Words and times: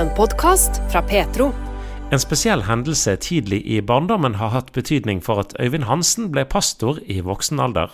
En 0.00 0.08
podkast 0.16 0.70
fra 0.92 1.02
Petro. 1.02 1.50
En 2.12 2.20
spesiell 2.22 2.62
hendelse 2.64 3.18
tidlig 3.20 3.58
i 3.68 3.82
barndommen 3.84 4.38
har 4.40 4.48
hatt 4.54 4.70
betydning 4.72 5.18
for 5.20 5.42
at 5.42 5.52
Øyvind 5.60 5.84
Hansen 5.84 6.30
ble 6.32 6.46
pastor 6.48 7.02
i 7.04 7.18
voksen 7.20 7.60
alder. 7.60 7.92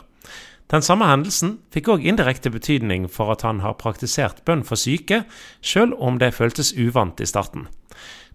Den 0.70 0.86
samme 0.86 1.08
hendelsen 1.10 1.56
fikk 1.74 1.90
òg 1.90 2.06
indirekte 2.06 2.52
betydning 2.54 3.08
for 3.10 3.34
at 3.34 3.42
han 3.42 3.58
har 3.64 3.74
praktisert 3.82 4.44
bønn 4.46 4.62
for 4.62 4.78
syke, 4.78 5.24
sjøl 5.58 5.96
om 5.98 6.22
det 6.22 6.30
føltes 6.38 6.76
uvant 6.78 7.18
i 7.18 7.26
starten. 7.26 7.66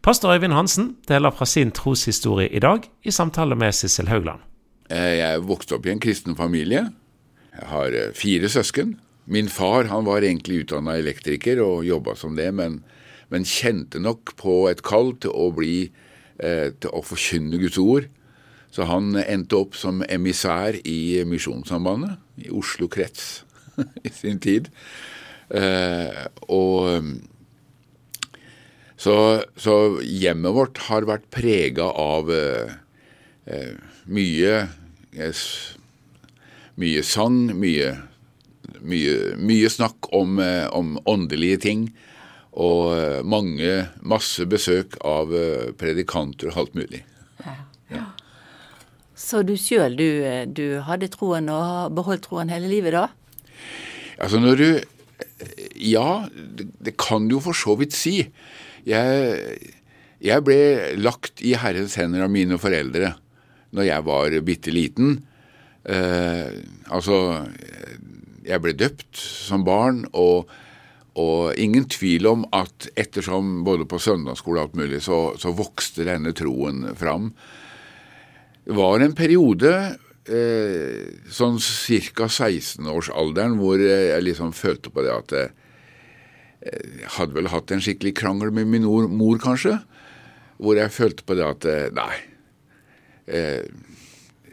Pastor 0.04 0.36
Øyvind 0.36 0.58
Hansen 0.58 0.98
deler 1.08 1.32
fra 1.32 1.48
sin 1.48 1.72
troshistorie 1.72 2.52
i 2.52 2.60
dag 2.60 2.92
i 3.08 3.16
samtale 3.16 3.56
med 3.56 3.72
Sissel 3.72 4.12
Haugland. 4.12 4.44
Eh, 4.92 5.16
jeg 5.24 5.48
vokste 5.48 5.80
opp 5.80 5.88
i 5.88 5.96
en 5.96 6.04
kristen 6.04 6.36
familie. 6.36 6.90
Jeg 7.56 7.72
har 7.72 7.96
eh, 7.96 8.12
fire 8.12 8.52
søsken. 8.52 8.98
Min 9.32 9.48
far 9.48 9.88
han 9.88 10.04
var 10.04 10.28
egentlig 10.28 10.66
utdanna 10.66 11.00
elektriker 11.00 11.64
og 11.64 11.86
jobba 11.88 12.20
som 12.20 12.36
det, 12.36 12.52
men, 12.52 12.82
men, 13.32 13.48
kjente 13.48 14.02
nok 14.04 14.36
på 14.40 14.66
et 14.72 14.84
kall 14.86 15.14
til 15.24 15.34
å 15.34 15.50
bli 15.56 15.76
eh, 16.38 16.72
til 16.76 16.92
å 16.92 17.04
forkynne 17.06 17.60
Guds 17.62 17.80
ord. 17.82 18.10
Så 18.72 18.88
han 18.88 19.16
endte 19.20 19.58
opp 19.60 19.76
som 19.76 20.04
emissær 20.08 20.78
i 20.88 21.24
Misjonssambandet, 21.28 22.20
i 22.40 22.52
Oslo 22.56 22.88
krets 22.92 23.44
i 24.08 24.12
sin 24.16 24.40
tid. 24.44 24.70
Eh, 25.52 26.24
og 26.48 27.20
så, 29.02 29.16
så, 29.58 29.76
hjemmet 30.06 30.54
vårt 30.54 30.80
har 30.86 31.08
vært 31.10 31.26
prega 31.34 31.88
av 31.98 32.30
eh, 32.30 32.76
eh 33.50 33.74
mye, 34.12 34.54
eh, 35.16 35.42
mye 36.82 37.04
sang, 37.06 37.40
mye, 37.58 37.92
mye, 38.82 39.16
mye 39.42 39.70
snakk 39.74 40.10
om, 40.14 40.40
eh, 40.42 40.68
om, 40.74 41.00
åndelige 41.10 41.62
ting. 41.66 41.84
Og 42.52 43.24
mange, 43.24 43.88
masse 44.04 44.44
besøk 44.50 44.98
av 45.08 45.32
predikanter 45.80 46.52
og 46.52 46.58
alt 46.66 46.74
mulig. 46.76 47.06
Ja. 47.46 47.54
Ja. 47.92 48.06
Så 49.16 49.44
du 49.46 49.54
sjøl, 49.60 49.96
du, 50.00 50.08
du, 50.52 50.66
hadde 50.88 51.12
troen 51.14 51.50
og 51.52 51.62
har 51.62 51.94
beholdt 51.96 52.26
troen 52.28 52.52
hele 52.52 52.72
livet, 52.72 52.96
da? 52.96 53.08
Altså 54.22 54.42
når 54.42 54.62
du 54.62 54.70
Ja, 55.82 56.26
det, 56.30 56.68
det 56.82 56.96
kan 57.02 57.28
du 57.28 57.38
jo 57.38 57.44
for 57.48 57.58
så 57.58 57.76
vidt 57.78 57.96
si. 57.98 58.16
Jeg, 58.86 59.70
jeg 60.22 60.46
ble 60.46 60.60
lagt 61.02 61.42
i 61.46 61.56
Herrens 61.58 61.98
hender 61.98 62.26
av 62.26 62.34
mine 62.34 62.60
foreldre 62.62 63.16
når 63.72 63.88
jeg 63.88 64.06
var 64.06 64.36
bitte 64.46 64.74
liten. 64.74 65.14
Eh, 65.86 66.60
altså 66.92 67.48
Jeg 68.46 68.62
ble 68.62 68.74
døpt 68.78 69.18
som 69.22 69.64
barn, 69.66 70.04
og, 70.12 70.50
og, 71.20 71.58
ingen 71.60 71.88
tvil 71.92 72.28
om 72.30 72.46
at 72.56 72.88
ettersom 73.00 73.66
både 73.68 73.88
på 73.90 74.00
søndagsskole 74.00 74.62
og 74.62 74.70
alt 74.70 74.78
mulig, 74.80 75.02
så, 75.04 75.34
så 75.40 75.52
vokste 75.56 76.08
denne 76.08 76.32
troen 76.38 76.86
fram. 76.96 77.32
Det 78.64 78.78
var 78.78 79.04
en 79.04 79.16
periode, 79.18 79.74
eh, 80.32 81.12
sånn 81.28 81.60
ca. 81.60 82.30
16-årsalderen, 82.30 83.58
hvor 83.60 83.82
jeg 83.82 84.24
liksom 84.24 84.54
følte 84.56 84.94
på 84.94 85.04
det 85.04 85.12
at 85.16 85.36
jeg 85.36 85.52
eh, 86.72 87.08
hadde 87.18 87.36
vel 87.36 87.52
hatt 87.52 87.74
en 87.74 87.84
skikkelig 87.84 88.16
krangel 88.22 88.54
med 88.56 88.70
min 88.72 88.88
mor, 88.88 89.42
kanskje. 89.42 89.82
Hvor 90.62 90.78
jeg 90.78 90.94
følte 90.94 91.26
på 91.26 91.36
det 91.36 91.48
at 91.48 91.68
eh, 91.68 91.90
nei. 91.98 92.14
Eh, 93.28 93.66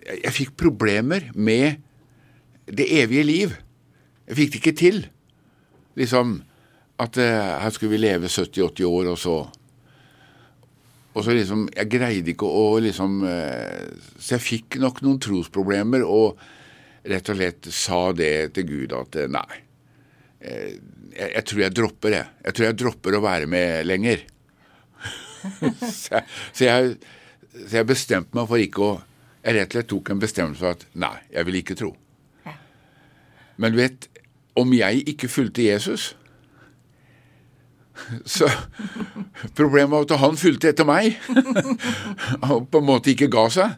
jeg, 0.08 0.34
fikk 0.34 0.56
problemer 0.58 1.28
med 1.36 1.84
det 2.66 2.88
evige 3.02 3.26
liv. 3.28 3.56
Jeg 4.26 4.40
fikk 4.40 4.52
det 4.52 4.62
ikke 4.62 4.78
til. 4.80 5.02
Liksom 6.00 6.38
at 6.98 7.18
eh, 7.22 7.54
her 7.62 7.74
skulle 7.74 7.94
vi 7.94 8.02
leve 8.02 8.30
70-80 8.30 8.84
år, 8.88 9.12
og 9.12 9.18
så 9.18 9.38
og 11.16 11.24
så 11.24 11.34
liksom, 11.34 11.64
Jeg 11.74 11.91
greide 11.91 12.30
ikke 12.30 12.46
å 12.46 12.78
liksom 12.84 13.22
eh, 13.27 13.88
Så 14.20 14.36
jeg 14.36 14.44
fikk 14.44 14.77
nok 14.78 15.00
noen 15.02 15.19
trosproblemer 15.19 16.04
og 16.06 16.38
rett 17.09 17.31
og 17.32 17.38
slett 17.38 17.69
sa 17.75 18.00
det 18.12 18.53
til 18.54 18.66
Gud 18.69 18.92
at 18.94 19.16
eh, 19.16 19.31
nei, 19.32 19.60
jeg, 20.38 21.28
jeg 21.32 21.44
tror 21.48 21.62
jeg 21.62 21.75
dropper 21.75 22.12
det. 22.12 22.25
Jeg 22.44 22.56
tror 22.56 22.66
jeg 22.66 22.76
dropper 22.82 23.16
å 23.16 23.22
være 23.25 23.48
med 23.50 23.86
lenger. 23.88 24.26
så, 25.80 26.19
jeg, 26.19 26.25
så, 26.53 26.66
jeg, 26.66 26.92
så, 27.54 27.72
jeg, 27.78 27.88
bestemte 27.88 28.36
meg 28.36 28.50
for 28.50 28.62
ikke 28.62 28.84
å 28.84 28.92
Jeg 29.47 29.56
rett 29.56 29.70
og 29.70 29.78
slett 29.78 29.91
tok 29.94 30.10
en 30.12 30.22
bestemmelse 30.22 30.60
for 30.60 30.76
at 30.76 30.84
nei, 30.98 31.15
jeg 31.32 31.48
vil 31.48 31.60
ikke 31.62 31.78
tro. 31.78 31.92
Men 33.59 33.72
du 33.72 33.78
vet, 33.80 34.09
om 34.59 34.75
jeg 34.75 35.06
ikke 35.15 35.30
fulgte 35.30 35.65
Jesus, 35.65 36.10
så 38.36 38.48
problemet 39.59 39.94
var 39.94 40.06
at 40.06 40.22
han 40.22 40.38
fulgte 40.41 40.72
etter 40.72 40.88
meg 40.88 41.19
og 42.48 42.69
på 42.70 42.81
en 42.81 42.88
måte 42.88 43.12
ikke 43.12 43.31
ga 43.32 43.48
seg. 43.53 43.76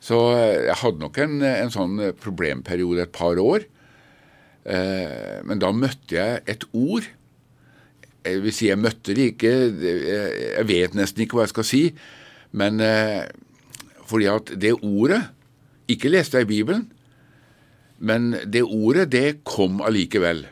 Så 0.00 0.16
jeg 0.32 0.78
hadde 0.80 1.02
nok 1.02 1.18
en, 1.20 1.40
en 1.44 1.72
sånn 1.72 1.98
problemperiode 2.22 3.04
et 3.04 3.12
par 3.12 3.36
år. 3.40 3.66
Eh, 4.64 5.40
men 5.44 5.60
da 5.60 5.72
møtte 5.76 6.16
jeg 6.16 6.40
et 6.48 6.64
ord. 6.72 7.04
Jeg 8.24 8.40
vil 8.44 8.52
si 8.52 8.68
jeg 8.68 8.80
møtte 8.80 9.16
det 9.16 9.30
ikke, 9.32 9.52
jeg 9.80 10.66
vet 10.68 10.96
nesten 10.96 11.24
ikke 11.24 11.38
hva 11.38 11.46
jeg 11.46 11.54
skal 11.54 11.68
si. 11.68 11.82
Men 12.56 12.80
eh, 12.84 13.28
fordi 14.10 14.26
at 14.30 14.54
det 14.58 14.74
ordet 14.82 15.22
Ikke 15.90 16.10
leste 16.10 16.38
jeg 16.38 16.46
i 16.46 16.50
Bibelen, 16.50 16.84
men 17.98 18.36
det 18.46 18.60
ordet, 18.62 19.08
det 19.10 19.40
kom 19.42 19.80
allikevel. 19.82 20.44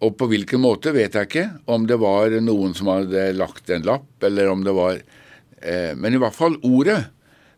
Og 0.00 0.16
på 0.16 0.30
hvilken 0.30 0.62
måte 0.62 0.94
vet 0.96 1.16
jeg 1.16 1.28
ikke. 1.28 1.46
Om 1.68 1.84
det 1.88 1.98
var 2.00 2.32
noen 2.40 2.72
som 2.76 2.88
hadde 2.92 3.30
lagt 3.36 3.68
en 3.72 3.84
lapp, 3.84 4.08
eller 4.24 4.48
om 4.52 4.64
det 4.64 4.72
var 4.76 4.96
eh, 4.96 5.92
Men 5.96 6.16
i 6.16 6.20
hvert 6.20 6.36
fall 6.36 6.56
ordet, 6.64 7.10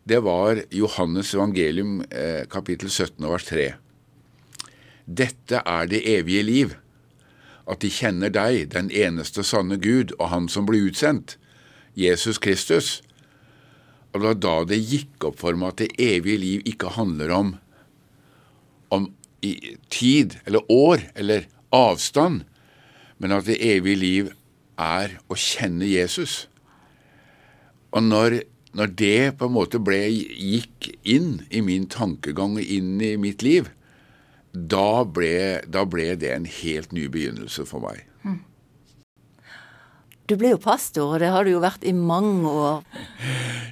det 0.03 0.19
var 0.27 0.65
Johannes 0.75 1.31
evangelium 1.37 2.01
eh, 2.11 2.43
kapittel 2.51 2.91
17 2.91 3.29
vers 3.31 3.47
3. 3.47 3.69
Dette 5.07 5.63
er 5.63 5.87
det 5.91 6.03
evige 6.11 6.43
liv, 6.43 6.75
at 7.71 7.83
de 7.83 7.91
kjenner 7.91 8.33
deg, 8.35 8.73
den 8.75 8.91
eneste 8.91 9.45
sanne 9.47 9.79
Gud, 9.79 10.11
og 10.19 10.33
Han 10.35 10.51
som 10.51 10.67
ble 10.67 10.83
utsendt, 10.89 11.37
Jesus 11.95 12.43
Kristus. 12.43 13.03
Og 14.11 14.19
det 14.19 14.27
var 14.27 14.41
da 14.43 14.57
det 14.73 14.83
gikk 14.83 15.31
opp 15.31 15.39
for 15.39 15.55
meg 15.55 15.77
at 15.77 15.85
det 15.85 15.93
evige 16.03 16.43
liv 16.43 16.67
ikke 16.67 16.97
handler 16.99 17.31
om, 17.31 17.55
om 18.91 19.13
tid 19.91 20.37
eller 20.45 20.67
år 20.71 21.07
eller 21.15 21.47
avstand, 21.72 22.44
men 23.19 23.34
at 23.34 23.49
det 23.49 23.60
evige 23.65 24.00
liv 24.00 24.33
er 24.81 25.19
å 25.31 25.38
kjenne 25.38 25.88
Jesus. 25.88 26.47
Og 27.93 28.05
når, 28.06 28.41
når 28.77 28.94
det 28.99 29.19
på 29.38 29.49
en 29.49 29.56
måte 29.56 29.81
ble, 29.82 30.00
gikk 30.09 30.93
inn 31.03 31.43
i 31.50 31.62
min 31.65 31.88
tankegang 31.91 32.56
og 32.61 32.65
inn 32.65 32.97
i 33.05 33.15
mitt 33.21 33.44
liv, 33.44 33.69
da 34.53 35.05
ble, 35.09 35.62
da 35.65 35.84
ble 35.88 36.12
det 36.21 36.32
en 36.34 36.49
helt 36.49 36.93
ny 36.93 37.06
begynnelse 37.12 37.65
for 37.69 37.84
meg. 37.84 38.05
Hmm. 38.25 38.43
Du 40.28 40.37
ble 40.41 40.53
jo 40.53 40.61
pastor, 40.61 41.15
og 41.15 41.22
det 41.22 41.32
har 41.32 41.44
du 41.44 41.55
jo 41.55 41.62
vært 41.62 41.84
i 41.88 41.94
mange 41.97 42.49
år. 42.49 42.84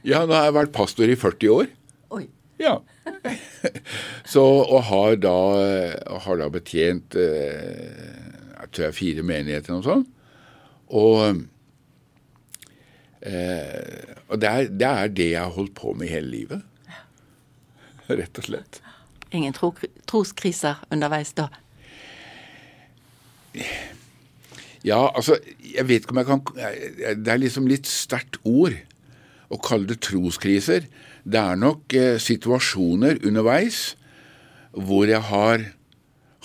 Ja, 0.04 0.24
nå 0.24 0.32
har 0.32 0.48
jeg 0.48 0.56
vært 0.56 0.76
pastor 0.76 1.12
i 1.12 1.16
40 1.18 1.52
år. 1.52 1.68
Oi. 2.16 2.24
Ja. 2.60 2.78
Så, 4.32 4.42
og 4.42 4.82
har 4.88 5.16
da, 5.20 5.36
har 6.24 6.40
da 6.40 6.48
betjent 6.52 7.16
eh, 7.18 8.30
jeg 8.60 8.72
tror 8.72 8.86
jeg 8.86 8.96
fire 8.96 9.24
menigheter 9.26 9.76
og 9.76 9.86
sånn. 9.86 10.04
Og, 10.90 11.40
eh, 13.26 14.14
og 14.28 14.40
det, 14.42 14.50
er, 14.50 14.68
det, 14.70 14.90
er, 14.90 15.14
det 15.14 15.28
jeg 15.32 15.42
har 15.42 15.54
holdt 15.56 15.74
på 15.78 15.94
med 15.98 16.12
hele 16.12 16.30
livet. 16.30 16.66
Rett 18.20 18.42
og 18.42 18.46
slett. 18.46 18.80
Ingen 19.34 19.54
tro, 19.54 19.72
troskriser 20.10 20.82
underveis 20.90 21.32
da? 21.38 21.48
Ja, 24.86 25.10
altså 25.10 25.36
Jeg 25.60 25.88
vet 25.88 26.04
ikke 26.04 26.14
om 26.14 26.20
jeg 26.20 26.28
kan 26.28 26.42
Det 27.18 27.32
er 27.32 27.40
liksom 27.42 27.66
litt 27.66 27.88
sterkt 27.90 28.38
ord 28.46 28.76
å 29.50 29.58
kalle 29.62 29.90
det 29.90 30.00
troskriser. 30.06 30.86
Det 31.24 31.40
er 31.40 31.58
nok 31.58 31.94
eh, 31.96 32.16
situasjoner 32.22 33.22
underveis 33.26 33.96
hvor 34.70 35.10
jeg 35.10 35.22
har 35.26 35.64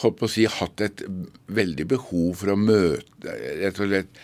holdt 0.02 0.18
på 0.20 0.28
å 0.28 0.32
si, 0.32 0.46
hatt 0.50 0.82
et 0.84 1.04
veldig 1.54 1.86
behov 1.94 2.42
for 2.42 2.52
å 2.52 2.60
møte 2.60 3.36
rett 3.62 3.78
og 3.80 3.92
slett 3.92 4.24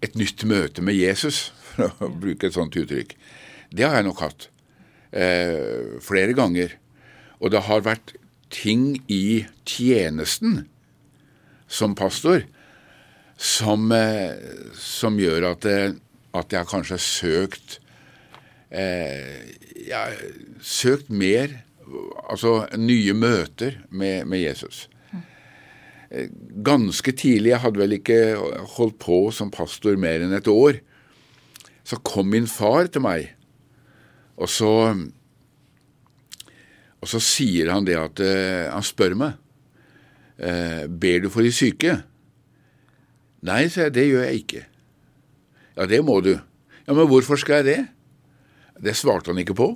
et 0.00 0.16
nytt 0.16 0.46
møte 0.48 0.82
med 0.82 0.96
Jesus, 0.96 1.50
for 1.74 1.92
å 2.00 2.08
bruke 2.22 2.48
et 2.48 2.56
sånt 2.56 2.76
uttrykk. 2.80 3.12
Det 3.70 3.84
har 3.84 4.00
jeg 4.00 4.08
nok 4.08 4.24
hatt. 4.24 4.48
Eh, 5.12 6.00
flere 6.02 6.34
ganger. 6.38 6.78
Og 7.40 7.52
det 7.52 7.64
har 7.68 7.84
vært 7.84 8.14
ting 8.50 8.96
i 9.12 9.44
tjenesten 9.68 10.64
som 11.70 11.94
pastor 11.94 12.42
som, 13.40 13.90
eh, 13.92 14.36
som 14.74 15.16
gjør 15.18 15.52
at, 15.52 15.66
eh, 15.66 15.92
at 16.34 16.52
jeg 16.52 16.68
kanskje 16.68 16.96
har 16.96 17.04
søkt 17.04 17.78
eh, 18.70 19.50
ja, 19.88 20.06
søkt 20.62 21.10
mer 21.10 21.58
altså 22.30 22.68
nye 22.78 23.14
møter 23.18 23.80
med, 23.90 24.24
med 24.30 24.44
Jesus. 24.44 24.88
ganske 26.64 27.12
tidlig, 27.14 27.50
jeg 27.52 27.62
hadde 27.62 27.78
vel 27.78 27.92
ikke 27.94 28.16
holdt 28.76 28.96
på 28.98 29.18
som 29.34 29.50
pastor 29.50 29.98
mer 29.98 30.24
enn 30.24 30.34
et 30.34 30.48
år, 30.50 30.80
så 31.86 31.98
kom 32.02 32.30
min 32.30 32.48
far 32.50 32.90
til 32.90 33.02
meg, 33.02 33.28
og 34.38 34.50
så 34.50 34.70
og 37.00 37.08
så 37.08 37.20
sier 37.24 37.70
han 37.72 37.86
det 37.88 37.96
at 37.96 38.20
uh, 38.20 38.68
Han 38.74 38.84
spør 38.84 39.16
meg 39.16 39.36
uh, 40.44 40.84
Ber 40.84 41.22
du 41.24 41.30
for 41.32 41.44
de 41.46 41.52
syke? 41.54 41.96
Nei, 43.46 43.62
sa 43.72 43.86
jeg, 43.86 43.94
det 43.96 44.02
gjør 44.04 44.26
jeg 44.26 44.40
ikke. 44.42 44.62
Ja, 45.78 45.86
det 45.88 46.02
må 46.04 46.18
du. 46.20 46.34
Ja, 46.84 46.92
Men 46.92 47.06
hvorfor 47.08 47.40
skal 47.40 47.62
jeg 47.62 47.68
det? 47.70 47.78
Det 48.80 48.96
svarte 48.96 49.32
han 49.32 49.42
ikke 49.42 49.56
på. 49.58 49.74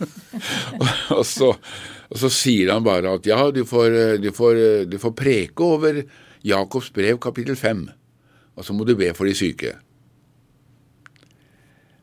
og, 1.18 1.22
så, 1.28 1.52
og, 1.52 2.16
så, 2.18 2.30
sier 2.32 2.72
han 2.72 2.84
bare 2.86 3.16
at 3.18 3.28
ja, 3.28 3.42
du 3.54 3.62
får, 3.68 4.18
du 4.22 4.30
får, 4.34 4.60
du 4.90 4.96
får 5.00 5.14
preke 5.16 5.66
over 5.66 6.02
Jakobs 6.46 6.88
brev 6.94 7.20
kapittel 7.20 7.58
5, 7.58 7.84
og 8.56 8.66
så 8.66 8.76
må 8.76 8.86
du 8.88 8.94
be 8.98 9.10
for 9.16 9.28
de 9.28 9.36
syke. 9.36 9.74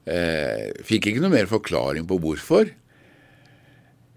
Eh, 0.08 0.70
fikk 0.88 1.10
ikke 1.10 1.24
noe 1.24 1.34
mer 1.34 1.50
forklaring 1.50 2.06
på 2.08 2.20
hvorfor. 2.24 2.70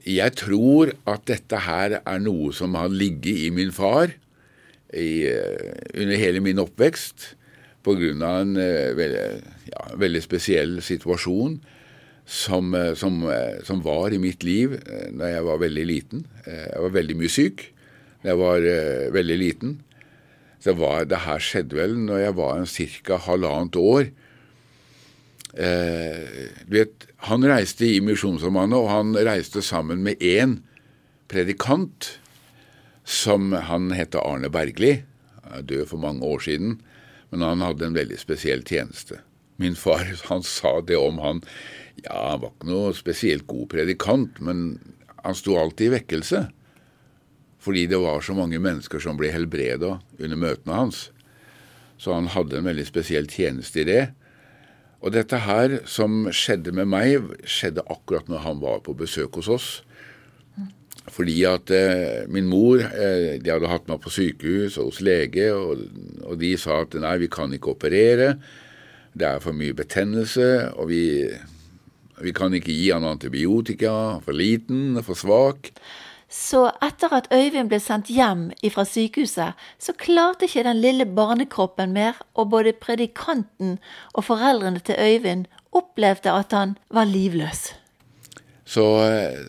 Jeg 0.07 0.37
tror 0.39 0.93
at 1.11 1.27
dette 1.29 1.65
her 1.67 1.99
er 1.99 2.23
noe 2.23 2.55
som 2.57 2.77
har 2.79 2.93
ligget 2.93 3.49
i 3.49 3.51
min 3.53 3.73
far 3.75 4.13
i, 4.95 5.27
eh, 5.29 5.73
under 5.97 6.21
hele 6.21 6.45
min 6.45 6.63
oppvekst 6.63 7.35
pga. 7.85 8.13
en 8.13 8.55
veldig, 8.55 9.27
ja, 9.73 9.83
veldig, 9.97 10.23
spesiell 10.23 10.81
situasjon 10.85 11.61
som, 12.25 12.75
uh, 12.75 12.95
som, 12.95 13.23
uh, 13.27 13.61
som, 13.67 13.83
var 13.85 14.15
i 14.15 14.21
mitt 14.23 14.45
liv 14.47 14.77
da 15.17 15.31
jeg 15.33 15.45
var 15.47 15.63
veldig 15.63 15.87
liten. 15.87 16.25
jeg 16.47 16.83
var 16.83 16.97
veldig 16.97 17.17
mye 17.19 17.33
syk 17.33 17.69
da 18.21 18.35
jeg 18.35 18.37
var 18.37 18.65
veldig 19.15 19.37
liten. 19.41 19.79
Så 20.61 20.75
var, 20.77 21.07
det 21.09 21.23
her 21.25 21.41
skjedde 21.41 21.79
vel 21.79 21.95
når 21.97 22.19
jeg 22.21 22.35
var 22.37 22.67
ca. 23.07 23.17
halvannet 23.25 23.77
år. 23.81 24.11
du 25.57 26.75
vet, 26.77 27.07
han 27.31 27.47
reiste 27.49 27.89
i 27.89 28.03
Misjonssambandet, 28.05 28.77
og 28.77 28.91
han 28.93 29.17
reiste 29.17 29.63
sammen 29.65 30.05
med 30.05 30.21
én 30.21 30.59
predikant 31.33 32.21
som 33.09 33.53
han 33.53 33.89
het 33.97 34.15
Arne 34.21 34.53
Bergli. 34.53 35.01
Han 35.49 35.59
er 35.63 35.67
død 35.67 35.89
for 35.95 36.05
mange 36.05 36.23
år 36.29 36.45
siden, 36.45 36.77
men 37.31 37.41
han 37.41 37.65
hadde 37.65 37.89
en 37.89 37.97
veldig 37.97 38.21
spesiell 38.21 38.63
tjeneste. 38.67 39.23
Min 39.61 39.77
far 39.77 40.09
han 40.31 40.43
sa 40.47 40.79
det 40.81 40.97
om 40.97 41.21
han 41.21 41.45
Ja, 42.01 42.31
han 42.33 42.41
var 42.41 42.55
ikke 42.55 42.71
noe 42.71 42.95
spesielt 42.97 43.45
god 43.51 43.69
predikant, 43.75 44.39
men 44.41 44.79
han 45.21 45.37
sto 45.37 45.59
alltid 45.61 45.91
i 45.91 45.95
vekkelse. 45.99 46.47
Fordi 47.61 47.83
det 47.91 47.99
var 48.01 48.23
så 48.25 48.33
mange 48.33 48.61
mennesker 48.63 49.03
som 49.05 49.19
ble 49.21 49.29
helbreda 49.35 49.99
under 50.17 50.41
møtene 50.41 50.79
hans. 50.79 51.11
Så 52.01 52.15
han 52.17 52.31
hadde 52.33 52.57
en 52.57 52.71
veldig 52.71 52.87
spesiell 52.89 53.29
tjeneste 53.29 53.83
i 53.83 53.89
det. 53.91 54.01
Og 55.05 55.13
dette 55.13 55.43
her 55.45 55.79
som 55.89 56.27
skjedde 56.33 56.73
med 56.77 56.89
meg, 56.89 57.29
skjedde 57.45 57.85
akkurat 57.93 58.33
når 58.33 58.45
han 58.47 58.65
var 58.65 58.81
på 58.85 58.97
besøk 58.97 59.37
hos 59.41 59.53
oss. 59.53 59.69
Fordi 61.11 61.37
at 61.49 61.73
eh, 61.75 62.27
min 62.31 62.49
mor 62.51 62.81
eh, 62.81 63.37
de 63.41 63.53
hadde 63.53 63.71
hatt 63.71 63.89
meg 63.91 64.03
på 64.05 64.13
sykehus 64.13 64.77
og 64.79 64.91
hos 64.91 65.01
lege, 65.05 65.49
og, 65.57 65.87
og, 66.27 66.37
de 66.41 66.53
sa 66.61 66.83
at 66.85 66.97
nei, 67.01 67.17
vi 67.25 67.31
kan 67.33 67.53
ikke 67.57 67.73
operere. 67.73 68.35
Det 69.13 69.27
er 69.27 69.41
for 69.43 69.57
mye 69.57 69.75
betennelse, 69.75 70.71
og 70.79 70.91
vi, 70.93 71.03
vi 72.23 72.33
kan 72.37 72.55
ikke 72.55 72.73
gi 72.73 72.91
han 72.93 73.07
antibiotika. 73.09 74.21
For 74.25 74.37
liten, 74.37 75.01
for 75.07 75.19
svak. 75.19 75.73
Så 76.31 76.69
etter 76.79 77.11
at 77.17 77.27
Øyvind 77.35 77.73
ble 77.73 77.81
sendt 77.83 78.07
hjem 78.15 78.51
fra 78.71 78.85
sykehuset, 78.87 79.59
så 79.83 79.95
klarte 79.99 80.47
ikke 80.47 80.63
den 80.63 80.79
lille 80.79 81.07
barnekroppen 81.11 81.91
mer, 81.97 82.21
og 82.39 82.53
både 82.53 82.73
predikanten 82.79 83.81
og 84.15 84.29
foreldrene 84.29 84.79
til 84.79 84.95
Øyvind 84.95 85.49
opplevde 85.75 86.31
at 86.31 86.55
han 86.55 86.77
var 86.91 87.11
livløs. 87.11 87.73
Så, 88.63 88.85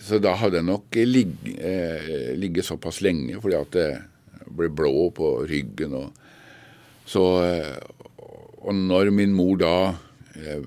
så 0.02 0.18
da 0.18 0.34
hadde 0.34 0.58
jeg 0.58 0.66
nok 0.66 0.98
ligget, 0.98 1.54
eh, 1.62 2.34
ligget 2.42 2.66
såpass 2.66 3.04
lenge 3.06 3.38
fordi 3.42 3.58
at 3.60 3.76
det 3.76 3.90
ble 4.50 4.72
blå 4.74 5.12
på 5.14 5.36
ryggen. 5.46 5.94
Og, 5.94 6.10
så, 7.06 7.26
og 8.62 8.78
når 8.78 9.12
min 9.16 9.36
mor 9.36 9.60
da 9.62 9.76
eh, 10.38 10.66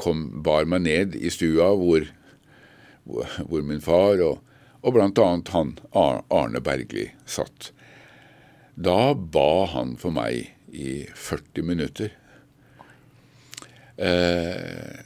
kom, 0.00 0.42
bar 0.44 0.68
meg 0.68 0.84
ned 0.86 1.18
i 1.18 1.30
stua 1.32 1.70
hvor, 1.78 2.06
hvor, 3.06 3.62
min 3.62 3.82
far 3.84 4.22
og 4.26 4.38
og 4.80 4.94
bl.a. 4.96 5.26
han 5.52 5.74
Arne 5.92 6.60
Bergli 6.64 7.10
satt. 7.28 7.70
Da 8.80 9.12
ba 9.12 9.66
han 9.74 9.96
for 10.00 10.14
meg 10.14 10.54
i 10.72 11.02
40 11.12 11.66
minutter. 11.68 12.14
Eh, 14.00 15.04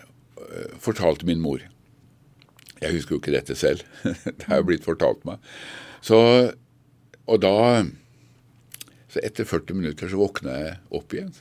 fortalte 0.79 1.27
min 1.27 1.43
mor. 1.43 1.65
Jeg 2.79 2.95
husker 2.95 3.17
jo 3.17 3.23
ikke 3.23 3.35
dette 3.35 3.57
selv. 3.59 3.83
det 4.05 4.47
er 4.47 4.61
jo 4.61 4.69
blitt 4.69 4.87
fortalt 4.87 5.25
meg. 5.27 5.43
Så, 6.05 6.21
og 7.27 7.43
da 7.43 7.85
Så 9.11 9.21
etter 9.23 9.47
40 9.47 9.79
minutter 9.79 10.11
så 10.11 10.19
våkna 10.19 10.55
jeg 10.59 10.79
opp 10.99 11.15
igjen. 11.15 11.35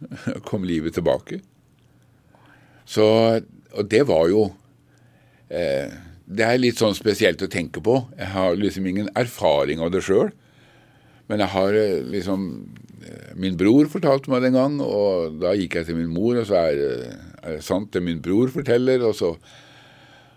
Kom 0.48 0.64
livet 0.68 0.96
tilbake. 0.96 1.40
Så 2.86 3.06
Og 3.76 3.88
det 3.90 4.06
var 4.08 4.28
jo 4.30 4.42
eh, 5.50 5.92
det 6.26 6.42
er 6.42 6.58
litt 6.58 6.80
sånn 6.80 6.96
spesielt 6.98 7.42
å 7.44 7.50
tenke 7.50 7.82
på. 7.82 8.00
Jeg 8.18 8.32
har 8.34 8.56
liksom 8.58 8.86
ingen 8.90 9.10
erfaring 9.18 9.82
av 9.82 9.92
det 9.94 10.02
sjøl. 10.02 10.32
Men 11.30 11.42
jeg 11.42 11.52
har 11.54 11.76
eh, 11.78 12.00
liksom 12.06 12.48
eh, 13.06 13.30
Min 13.38 13.58
bror 13.58 13.90
fortalte 13.90 14.30
meg 14.32 14.42
det 14.42 14.50
en 14.52 14.58
gang, 14.58 14.80
og 14.82 15.38
da 15.42 15.54
gikk 15.58 15.78
jeg 15.78 15.90
til 15.90 16.00
min 16.00 16.10
mor, 16.10 16.38
og 16.40 16.48
så 16.48 16.58
er, 16.66 16.82
er 17.42 17.56
det 17.58 17.66
sant 17.66 17.92
det 17.94 18.02
min 18.02 18.22
bror 18.22 18.50
forteller, 18.54 19.06
og 19.06 19.14
så 19.18 19.36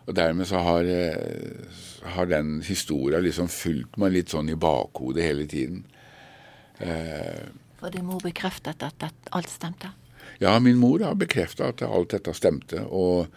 Og 0.10 0.16
dermed 0.18 0.48
så 0.50 0.58
har, 0.66 0.88
eh, 0.90 1.82
har 2.16 2.26
den 2.26 2.64
historia 2.66 3.20
liksom 3.22 3.46
fulgt 3.46 3.98
meg 4.02 4.14
litt 4.16 4.32
sånn 4.34 4.50
i 4.50 4.58
bakhodet 4.58 5.22
hele 5.22 5.46
tiden. 5.46 5.84
Eh, 6.82 7.46
For 7.80 7.94
din 7.94 8.06
mor 8.06 8.20
bekreftet 8.24 8.84
at 8.84 9.06
alt 9.32 9.50
stemte? 9.50 9.94
Ja, 10.40 10.58
min 10.60 10.78
mor 10.80 11.00
har 11.04 11.16
bekrefta 11.16 11.72
at 11.72 11.82
alt 11.84 12.12
dette 12.12 12.34
stemte. 12.36 12.84
og 12.86 13.28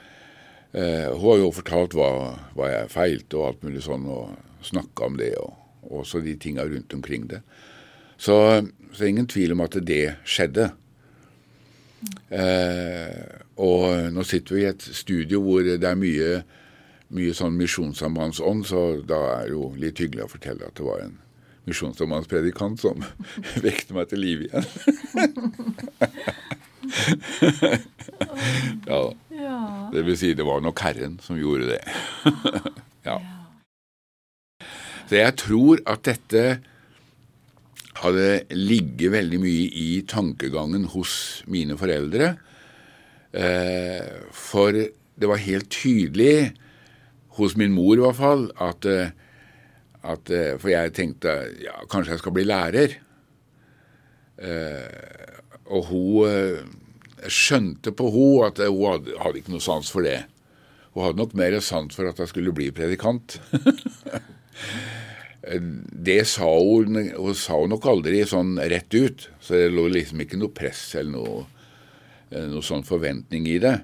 Eh, 0.72 1.12
hun 1.12 1.20
har 1.20 1.40
jo 1.42 1.50
fortalt 1.52 1.92
hva, 1.92 2.10
hva, 2.56 2.68
jeg 2.70 2.92
feilte 2.94 3.36
og 3.36 3.48
alt 3.50 3.64
mulig 3.66 3.82
sånn, 3.84 4.06
og 4.08 4.64
snakka 4.64 5.10
om 5.10 5.18
det, 5.20 5.34
og 5.36 5.98
også 6.00 6.22
de 6.24 6.32
tinga 6.40 6.64
rundt 6.64 6.94
omkring 6.96 7.26
det. 7.28 7.42
Så 8.16 8.36
det 8.62 9.02
er 9.02 9.10
ingen 9.10 9.28
tvil 9.28 9.52
om 9.52 9.64
at 9.64 9.76
det 9.84 10.16
skjedde. 10.24 10.70
Eh, 12.32 13.20
og 13.60 14.14
nå 14.14 14.24
sitter 14.26 14.56
vi 14.56 14.64
i 14.64 14.70
et 14.70 14.86
studio 14.96 15.42
hvor 15.44 15.66
det 15.66 15.84
er 15.84 15.98
mye, 15.98 16.40
mye 17.12 17.36
sånn 17.36 17.58
misjonssambandsånd, 17.60 18.64
så 18.66 18.86
da 19.04 19.20
er 19.34 19.50
det 19.50 19.52
jo 19.52 19.68
litt 19.76 20.00
hyggelig 20.00 20.24
å 20.24 20.32
fortelle 20.32 20.70
at 20.70 20.80
det 20.80 20.88
var 20.88 21.04
en 21.04 21.18
misjonssambandspredikant 21.68 22.80
som 22.82 23.04
vekte 23.66 23.94
meg 23.96 24.10
til 24.10 24.20
liv 24.22 24.38
igjen. 24.48 24.66
ja. 28.90 29.02
Det 29.92 30.02
vil 30.06 30.18
si, 30.18 30.32
det 30.34 30.46
var 30.46 30.62
nok 30.64 30.80
Herren 30.82 31.18
som 31.22 31.38
gjorde 31.40 31.66
det. 31.74 31.82
ja. 33.08 33.18
Så 35.08 35.18
jeg 35.18 35.36
tror 35.40 35.82
at 35.90 36.04
dette 36.08 36.44
hadde 38.02 38.28
ligget 38.56 39.12
veldig 39.12 39.40
mye 39.42 39.66
i 39.78 39.90
tankegangen 40.08 40.88
hos 40.94 41.42
mine 41.50 41.76
foreldre. 41.78 42.34
Eh, 43.32 44.08
for 44.34 44.72
det 44.72 45.28
var 45.28 45.40
helt 45.44 45.70
tydelig, 45.72 46.52
hos 47.38 47.56
min 47.56 47.72
mor 47.72 47.94
i 47.96 48.02
hvert 48.02 48.18
fall, 48.18 48.50
at, 48.60 48.84
eh, 48.88 49.12
at 50.02 50.30
eh, 50.34 50.56
For 50.58 50.72
jeg 50.72 50.94
tenkte 50.96 51.36
ja, 51.62 51.76
kanskje 51.90 52.16
jeg 52.16 52.24
skal 52.24 52.36
bli 52.36 52.46
lærer. 52.48 52.98
Og 55.70 55.84
hun 55.86 56.70
jeg 57.22 57.30
skjønte 57.30 57.92
på 57.94 58.08
hun 58.10 58.48
at 58.48 58.58
hun 58.64 58.80
hadde, 58.88 59.14
hadde, 59.20 59.42
ikke 59.42 59.54
noe 59.54 59.62
sans 59.62 59.90
for 59.94 60.02
det. 60.02 60.24
Hun 60.92 61.06
hadde 61.06 61.20
nok 61.20 61.36
mer 61.38 61.54
sans 61.62 61.94
for 61.94 62.10
at 62.10 62.18
jeg 62.18 62.32
skulle 62.32 62.54
bli 62.56 62.72
predikant. 62.74 63.38
det 66.08 66.20
sa 66.30 66.48
hun, 66.50 66.98
hun 67.14 67.38
sa 67.38 67.60
hun 67.60 67.72
nok 67.74 67.86
aldri 67.92 68.24
sånn 68.28 68.56
rett 68.58 68.94
ut, 68.94 69.28
så 69.42 69.58
det 69.58 69.70
lå 69.72 69.88
liksom 69.94 70.22
ikke 70.24 70.40
noe 70.40 70.54
press 70.54 70.82
eller 70.98 71.14
noe, 71.14 71.46
eh, 72.30 72.46
noe 72.50 72.66
sånn 72.66 72.86
forventning 72.86 73.46
i 73.50 73.58
det. 73.62 73.78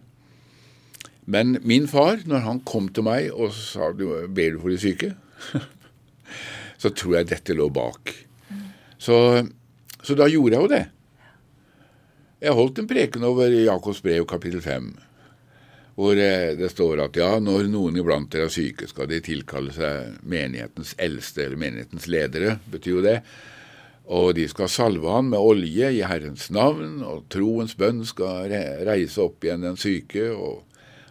Men 1.29 1.59
min 1.69 1.87
far, 1.91 2.23
når 2.27 2.45
han 2.47 2.63
kom 2.67 2.89
til 2.91 3.07
meg 3.07 3.31
og 3.35 3.53
sa 3.55 3.91
ber 3.93 4.55
du 4.55 4.61
for 4.63 4.73
de 4.73 4.81
syke, 4.83 5.13
så 6.79 6.93
tror 6.95 7.19
jeg 7.19 7.31
dette 7.33 7.57
lå 7.57 7.69
bak. 7.75 8.15
Så, 8.99 9.19
så 10.03 10.17
da 10.19 10.29
gjorde 10.31 10.57
jeg 10.57 10.65
jo 10.65 10.73
det. 10.73 10.85
Jeg 12.39 12.55
holdt 12.55 12.79
en 12.79 12.89
preken 12.91 13.27
over 13.27 13.51
Jakobs 13.51 14.03
brev 14.03 14.27
kapittel 14.31 14.63
5. 14.63 14.91
hvor 15.99 16.15
eh, 16.15 16.55
det 16.55 16.69
står 16.71 17.01
at 17.03 17.17
ja, 17.19 17.33
når 17.43 17.67
noen 17.73 17.97
iblant 17.99 18.31
dere 18.31 18.47
er 18.47 18.55
syke, 18.55 18.87
skal 18.87 19.09
de 19.11 19.19
tilkalle 19.19 19.73
seg 19.75 20.21
menighetens 20.23 20.93
eldste, 21.03 21.49
eller 21.49 21.59
menighetens 21.59 22.07
ledere, 22.07 22.61
betyr 22.71 22.93
jo 22.93 23.03
det. 23.03 23.17
Og 24.07 24.31
de 24.39 24.47
skal 24.49 24.71
salve 24.71 25.11
han 25.11 25.27
med 25.33 25.43
olje 25.43 25.91
i 25.99 26.05
Herrens 26.07 26.47
navn, 26.55 27.03
og 27.03 27.27
troens 27.35 27.75
bønn 27.77 28.05
skal 28.07 28.47
reise 28.87 29.21
opp 29.27 29.43
igjen 29.45 29.67
den 29.67 29.77
syke. 29.77 30.31
Og 30.31 30.63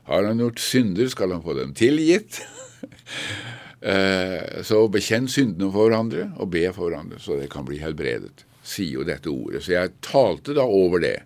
har 0.08 0.24
han 0.24 0.40
gjort 0.40 0.64
synder, 0.64 1.12
skal 1.12 1.36
han 1.36 1.44
få 1.44 1.60
dem 1.60 1.76
tilgitt. 1.78 2.40
Eh, 3.82 4.64
så 4.66 4.82
bekjenn 4.90 5.28
syndene 5.30 5.70
for 5.74 5.88
hverandre, 5.88 6.32
og 6.42 6.50
be 6.54 6.66
for 6.74 6.90
hverandre, 6.90 7.20
så 7.22 7.38
det 7.38 7.50
kan 7.54 7.68
bli 7.68 7.80
helbredet. 7.82 8.46
Sier 8.68 9.00
jo 9.00 9.08
dette 9.08 9.32
ordet. 9.32 9.64
Så 9.64 9.76
jeg 9.76 9.96
talte 10.06 10.56
da 10.58 10.66
over 10.66 11.04
det. 11.04 11.18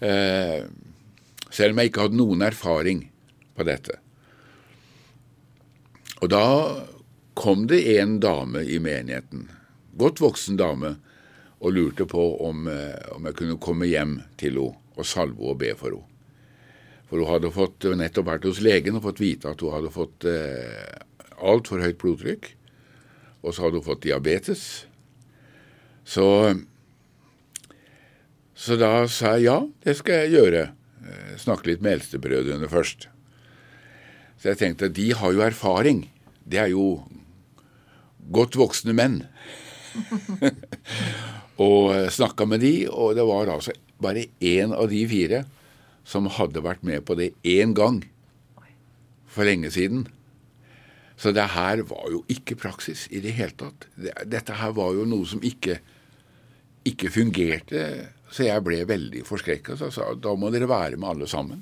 Eh, 0.00 0.66
selv 1.50 1.74
om 1.74 1.80
jeg 1.80 1.90
ikke 1.90 2.06
hadde 2.06 2.18
noen 2.18 2.42
erfaring 2.46 3.04
på 3.56 3.66
dette. 3.68 3.98
Og 6.20 6.28
da 6.32 6.46
kom 7.38 7.64
det 7.70 7.80
en 7.96 8.18
dame 8.20 8.64
i 8.66 8.80
menigheten, 8.82 9.46
godt 9.96 10.20
voksen 10.20 10.58
dame, 10.60 10.96
og 11.60 11.74
lurte 11.76 12.06
på 12.08 12.22
om, 12.48 12.68
eh, 12.68 12.96
om 13.14 13.24
jeg 13.28 13.36
kunne 13.36 13.60
komme 13.60 13.88
hjem 13.88 14.22
til 14.40 14.56
henne 14.56 14.76
og 14.96 15.06
salve 15.06 15.36
henne 15.36 15.52
og 15.52 15.58
be 15.60 15.74
for 15.76 15.92
henne. 15.92 16.06
For 17.10 17.18
hun 17.18 17.26
hadde 17.26 17.50
fått, 17.50 17.84
nettopp 17.98 18.26
vært 18.28 18.44
hos 18.46 18.60
legen 18.62 18.96
og 18.96 19.02
fått 19.02 19.20
vite 19.20 19.50
at 19.50 19.60
hun 19.60 19.74
hadde 19.74 19.90
fått 19.90 20.24
eh, 20.30 21.00
altfor 21.40 21.82
høyt 21.84 21.98
blodtrykk. 22.00 22.52
Og 23.40 23.54
så 23.54 23.64
hadde 23.64 23.80
hun 23.80 23.86
fått 23.86 24.04
diabetes. 24.04 24.64
Så, 26.04 26.26
så 28.56 28.76
da 28.80 28.92
sa 29.08 29.36
jeg 29.36 29.48
ja, 29.48 29.58
det 29.84 29.96
skal 30.00 30.24
jeg 30.24 30.34
gjøre. 30.36 30.64
Eh, 31.00 31.32
snakke 31.40 31.70
litt 31.70 31.84
med 31.84 31.98
eldstebrødrene 31.98 32.68
først. 32.70 33.08
Så 34.40 34.52
jeg 34.52 34.60
tenkte 34.60 34.92
de 34.92 35.10
har 35.16 35.36
jo 35.36 35.44
erfaring. 35.44 36.04
Det 36.44 36.60
er 36.60 36.72
jo 36.72 37.00
godt 38.32 38.58
voksne 38.60 38.94
menn. 38.96 39.22
og 41.64 41.92
eh, 41.94 42.10
snakka 42.12 42.46
med 42.48 42.64
de, 42.64 42.74
og 42.88 43.16
det 43.18 43.26
var 43.28 43.52
altså 43.56 43.74
bare 44.00 44.28
én 44.40 44.72
av 44.76 44.88
de 44.92 45.02
fire 45.08 45.44
som 46.08 46.28
hadde 46.32 46.62
vært 46.64 46.84
med 46.86 47.04
på 47.06 47.16
det 47.18 47.34
én 47.46 47.74
gang 47.76 48.00
for 49.30 49.46
lenge 49.46 49.70
siden. 49.74 50.06
Så 51.20 51.34
det 51.36 51.50
her 51.52 51.82
var 51.88 52.06
jo 52.08 52.22
ikke 52.32 52.56
praksis 52.56 53.04
i 53.12 53.20
det 53.20 53.34
hele 53.36 53.52
tatt. 53.60 53.84
Dette 54.24 54.56
her 54.56 54.72
var 54.76 54.94
jo 54.96 55.04
noe 55.08 55.28
som 55.28 55.42
ikke, 55.44 55.76
ikke 56.88 57.12
fungerte 57.12 57.82
så 58.30 58.46
jeg 58.46 58.62
ble 58.62 58.84
veldig 58.86 59.24
forskrekka 59.26 59.76
og 59.76 59.92
sa 59.94 60.12
da 60.14 60.36
må 60.38 60.52
dere 60.54 60.70
være 60.70 60.98
med 61.00 61.10
alle 61.10 61.28
sammen. 61.30 61.60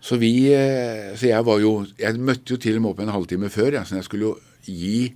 Så 0.00 0.18
vi 0.18 0.50
eh, 0.54 1.14
Så 1.18 1.26
jeg 1.26 1.42
var 1.42 1.58
jo 1.58 1.84
Jeg 1.98 2.20
møtte 2.22 2.54
jo 2.54 2.60
til 2.62 2.76
og 2.78 2.82
med 2.84 2.90
opp 2.92 3.00
en 3.02 3.10
halvtime 3.10 3.50
før, 3.50 3.72
ja, 3.74 3.84
så 3.84 3.96
jeg 3.98 4.06
skulle 4.06 4.28
jo 4.28 4.34
gi, 4.62 5.08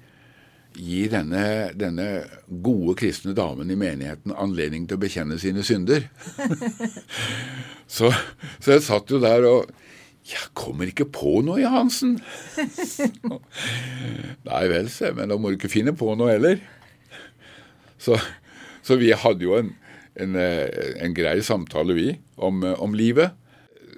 gi 0.75 1.03
denne, 1.13 1.71
denne, 1.79 2.07
gode 2.49 2.97
kristne 2.99 3.35
damen 3.37 3.71
i 3.71 3.79
menigheten 3.79 4.35
anledning 4.35 4.89
til 4.89 4.99
å 4.99 5.03
bekjenne 5.03 5.39
sine 5.39 5.63
synder. 5.67 6.09
så, 7.97 8.11
så 8.59 8.75
jeg 8.75 8.85
satt 8.87 9.13
jo 9.13 9.21
der 9.23 9.47
og 9.51 9.71
jeg 10.23 10.53
kommer 10.55 10.87
ikke 10.87 11.09
på 11.11 11.41
noe, 11.43 11.67
Hansen. 11.67 12.15
Nei 14.47 14.63
vel, 14.71 14.91
se, 14.93 15.11
men 15.17 15.33
da 15.33 15.39
må 15.39 15.51
du 15.51 15.59
ikke 15.59 15.73
finne 15.73 15.95
på 15.99 16.15
noe 16.19 16.31
heller. 16.31 16.61
Så, 18.03 18.19
så 18.87 18.99
vi 19.01 19.11
hadde 19.19 19.47
jo 19.47 19.57
en, 19.59 19.73
en, 20.23 20.37
eh, 20.39 20.95
en 21.03 21.15
grei 21.17 21.41
samtale, 21.43 21.97
vi, 21.99 22.09
om, 22.37 22.63
eh, 22.67 22.79
om, 22.83 22.95
livet. 22.95 23.35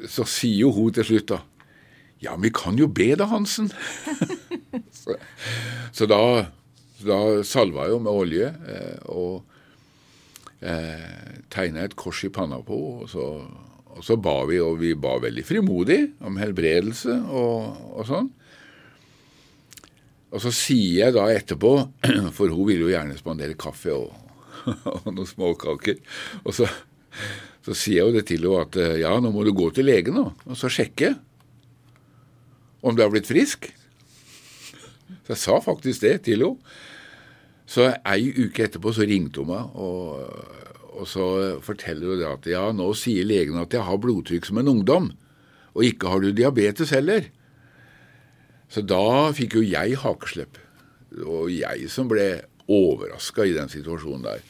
Så 0.08 0.24
sier 0.28 0.64
jo 0.64 0.72
hun 0.76 0.94
til 0.96 1.06
slutt 1.06 1.30
da 1.32 1.42
Ja, 2.24 2.34
men 2.34 2.48
vi 2.48 2.54
kan 2.56 2.78
jo 2.80 2.88
be 2.88 3.10
da, 3.20 3.28
Hansen. 3.28 3.68
så, 5.02 5.18
så, 5.92 6.08
da, 6.08 6.20
da 7.04 7.18
salva 7.44 7.84
jeg 7.84 7.98
jo 7.98 8.00
med 8.00 8.16
olje 8.16 8.48
eh, 8.48 8.96
og 9.12 9.44
eh, 10.64 11.44
tegna 11.52 11.84
et 11.84 11.96
kors 12.00 12.24
i 12.24 12.32
panna 12.32 12.62
på 12.64 12.80
og 12.94 13.08
så, 13.12 13.28
og 13.94 14.02
så 14.02 14.16
ba 14.18 14.40
vi, 14.48 14.58
og 14.62 14.80
vi 14.80 14.94
ba 14.98 15.16
veldig 15.22 15.44
frimodig 15.46 16.00
om 16.26 16.38
helbredelse 16.40 17.14
og, 17.30 17.84
og 17.94 18.08
sånn. 18.08 18.30
Og 20.34 20.42
så 20.42 20.50
sier 20.54 21.04
jeg 21.04 21.14
da 21.14 21.28
etterpå, 21.30 21.72
for 22.36 22.50
hun 22.50 22.66
ville 22.70 22.88
jo 22.88 22.90
gjerne 22.90 23.18
spandere 23.18 23.58
kaffe 23.58 23.94
og, 23.94 24.10
og 24.96 25.12
noen 25.12 25.30
småkaker. 25.30 26.00
Og 26.42 26.56
så, 26.56 26.66
så 27.62 27.76
sier 27.76 28.00
jeg 28.00 28.08
jo 28.08 28.16
det 28.16 28.24
til 28.30 28.48
henne 28.48 28.66
at 28.66 28.80
eh, 28.82 28.96
ja, 29.04 29.14
nå 29.22 29.30
må 29.34 29.46
du 29.46 29.54
gå 29.54 29.70
til 29.74 29.86
legen 29.86 30.18
nå, 30.18 30.26
og 30.34 30.58
så 30.58 30.72
sjekke 30.72 31.14
om 32.84 32.96
du 32.96 33.04
har 33.04 33.14
blitt 33.14 33.30
frisk. 33.30 33.70
Så 35.24 35.36
jeg 35.36 35.40
sa 35.40 35.60
faktisk 35.62 36.02
det 36.02 36.18
til 36.26 36.42
henne. 36.42 36.74
Så 37.64 37.86
ei 38.04 38.28
uke 38.28 38.66
etterpå 38.66 38.90
så 38.92 39.06
ringte 39.08 39.40
hun 39.40 39.54
meg, 39.54 39.78
og, 39.80 40.63
og 40.94 41.08
så 41.10 41.26
forteller 41.64 42.12
hun 42.12 42.20
det 42.20 42.30
at 42.30 42.48
ja, 42.54 42.64
nå 42.74 42.92
sier 42.98 43.26
legen 43.26 43.58
at 43.60 43.74
jeg 43.74 43.84
har 43.86 44.00
blodtrykk 44.00 44.46
som 44.48 44.60
en 44.62 44.70
ungdom, 44.76 45.10
og 45.74 45.86
ikke 45.86 46.10
har 46.12 46.22
du 46.22 46.30
diabetes 46.30 46.94
heller. 46.94 47.26
Så 48.70 48.82
da 48.86 49.30
fikk 49.34 49.58
jo 49.58 49.64
jeg 49.66 49.98
hakeslepp. 50.02 50.58
Og 51.22 51.50
jeg 51.54 51.88
som 51.92 52.08
ble 52.10 52.44
overraska 52.70 53.46
i 53.46 53.54
den 53.54 53.70
situasjonen 53.70 54.24
der. 54.26 54.44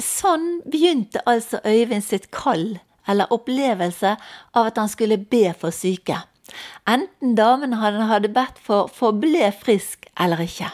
Sånn 0.00 0.60
begynte 0.70 1.22
altså 1.28 1.60
Øyvind 1.66 2.04
sitt 2.06 2.30
kall, 2.34 2.78
eller 3.10 3.32
opplevelse, 3.34 4.16
av 4.56 4.70
at 4.70 4.78
han 4.80 4.90
skulle 4.90 5.18
be 5.18 5.50
for 5.58 5.74
syke. 5.74 6.20
Enten 6.90 7.36
damen 7.38 7.76
han 7.78 8.00
hadde 8.10 8.32
bedt 8.34 8.58
for, 8.62 8.90
forble 8.90 9.50
frisk 9.54 10.08
eller 10.18 10.42
ikke. 10.46 10.70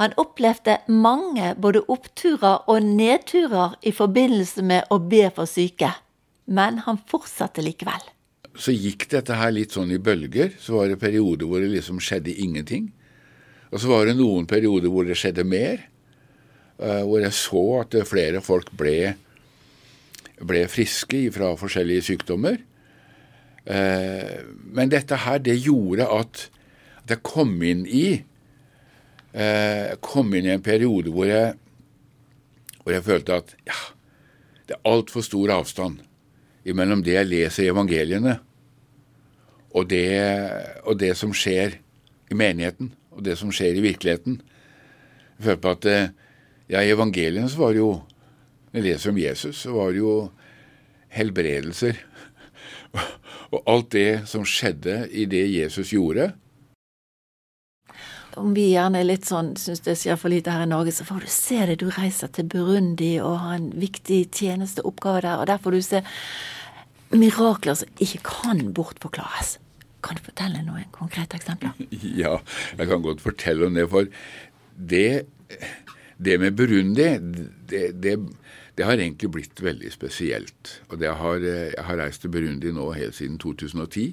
Han 0.00 0.14
opplevde 0.20 0.78
mange 0.88 1.52
både 1.60 1.84
oppturer 1.92 2.64
og 2.70 2.82
nedturer 2.86 3.76
i 3.82 3.92
forbindelse 3.94 4.64
med 4.66 4.90
å 4.90 4.98
be 5.02 5.28
for 5.34 5.50
syke, 5.50 5.92
men 6.46 6.82
han 6.86 7.00
fortsatte 7.10 7.64
likevel. 7.64 8.02
Så 8.58 8.74
gikk 8.74 9.06
dette 9.12 9.36
her 9.38 9.52
litt 9.54 9.72
sånn 9.72 9.94
i 9.94 10.00
bølger. 10.02 10.52
Så 10.60 10.76
var 10.76 10.90
det 10.90 11.00
perioder 11.00 11.48
hvor 11.48 11.62
det 11.62 11.70
liksom 11.72 12.02
skjedde 12.04 12.34
ingenting. 12.36 12.90
Og 13.72 13.80
så 13.80 13.88
var 13.88 14.08
det 14.08 14.18
noen 14.18 14.44
perioder 14.48 14.92
hvor 14.92 15.08
det 15.08 15.16
skjedde 15.16 15.46
mer. 15.48 15.86
Eh, 16.82 17.02
hvor 17.06 17.22
jeg 17.22 17.36
så 17.36 17.62
at 17.80 17.96
flere 18.08 18.42
folk 18.44 18.68
ble, 18.76 19.14
ble 20.42 20.66
friske 20.68 21.24
fra 21.32 21.54
forskjellige 21.60 22.04
sykdommer. 22.10 22.60
Eh, 23.64 24.42
men 24.74 24.92
dette 24.92 25.16
her, 25.24 25.40
det 25.40 25.60
gjorde 25.62 26.08
at, 26.10 26.48
jeg 27.08 27.20
kom 27.26 27.56
inn 27.66 27.82
i 27.84 28.22
eh, 29.32 29.96
kom 30.04 30.32
inn 30.36 30.48
i 30.48 30.54
en 30.54 30.64
periode 30.64 31.12
hvor 31.12 31.28
jeg, 31.28 31.54
hvor 32.82 32.94
jeg 32.94 33.06
følte 33.06 33.38
at 33.42 33.54
ja, 33.66 33.78
det 34.68 34.76
er 34.76 34.88
altfor 34.88 35.24
stor 35.26 35.52
avstand 35.58 36.00
mellom 36.70 37.02
det 37.02 37.16
jeg 37.16 37.26
leser 37.26 37.64
i 37.64 37.70
evangeliene, 37.72 38.36
og 39.72 39.88
det, 39.90 40.06
og 40.86 40.98
det 41.00 41.14
som 41.18 41.32
skjer 41.34 41.74
i 42.30 42.36
menigheten, 42.38 42.92
og 43.10 43.24
det 43.26 43.34
som 43.40 43.50
skjer 43.52 43.80
i 43.80 43.84
virkeligheten. 43.84 44.38
Jeg 45.38 45.46
følte 45.48 45.62
på 45.64 45.72
at 45.74 45.88
ja, 46.70 46.80
I 46.80 46.92
evangeliene 46.92 47.48
så 47.50 47.64
var 47.64 47.74
det 47.74 47.82
jo 47.82 47.92
Når 48.72 48.78
jeg 48.80 48.84
leser 48.86 49.10
om 49.10 49.18
Jesus, 49.20 49.56
så 49.60 49.72
var 49.74 49.90
det 49.92 49.98
jo 49.98 50.12
helbredelser. 51.12 51.98
Og 53.52 53.58
alt 53.68 53.90
det 53.92 54.22
som 54.30 54.46
skjedde 54.48 55.10
i 55.12 55.26
det 55.28 55.42
Jesus 55.52 55.90
gjorde. 55.92 56.30
Om 58.40 58.54
vi 58.56 58.70
gjerne 58.72 59.02
er 59.02 59.08
litt 59.08 59.26
sånn, 59.28 59.52
syns 59.60 59.82
det 59.84 59.96
skjer 60.00 60.16
for 60.20 60.32
lite 60.32 60.52
her 60.54 60.64
i 60.64 60.70
Norge, 60.70 60.94
så 60.94 61.04
får 61.08 61.24
du 61.24 61.30
se 61.32 61.58
det. 61.68 61.80
Du 61.82 61.90
reiser 61.92 62.30
til 62.32 62.48
Burundi 62.52 63.14
og 63.20 63.40
har 63.42 63.58
en 63.58 63.68
viktig 63.76 64.22
tjenesteoppgave 64.32 65.24
der. 65.26 65.42
Og 65.42 65.50
der 65.50 65.60
får 65.62 65.76
du 65.76 65.82
se 65.84 66.02
mirakler 67.12 67.76
som 67.82 68.00
ikke 68.00 68.22
kan 68.28 68.64
bortforklares. 68.76 69.58
Kan 70.02 70.18
du 70.18 70.24
fortelle 70.26 70.64
noen 70.66 70.88
konkrete 70.94 71.38
eksempler? 71.38 71.76
Ja, 72.22 72.38
jeg 72.78 72.88
kan 72.88 73.04
godt 73.04 73.22
fortelle 73.22 73.68
om 73.68 73.76
det. 73.78 73.88
For 73.92 74.08
det 74.76 75.26
det 76.22 76.38
med 76.38 76.56
Burundi, 76.56 77.02
det, 77.70 78.02
det, 78.02 78.18
det, 78.76 78.84
har 78.84 78.92
egentlig 78.92 79.30
blitt 79.30 79.62
veldig 79.62 79.90
spesielt. 79.92 80.80
Og 80.88 81.02
har, 81.02 81.38
jeg 81.42 81.84
har 81.84 81.98
reist 81.98 82.22
til 82.22 82.30
Burundi 82.30 82.72
nå 82.72 82.92
helt 82.94 83.16
siden 83.18 83.38
2010. 83.42 84.12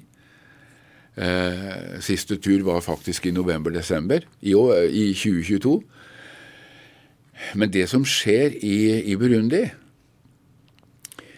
Eh, 1.18 2.00
siste 2.06 2.38
tur 2.38 2.64
var 2.64 2.82
faktisk 2.86 3.26
i 3.26 3.32
november-desember 3.32 4.20
i, 4.42 4.54
i, 4.54 5.14
2022. 5.14 5.82
Men 7.56 7.74
det 7.74 7.88
som 7.90 8.06
skjer 8.06 8.56
i, 8.62 9.02
i 9.12 9.16
Burundi, 9.16 9.66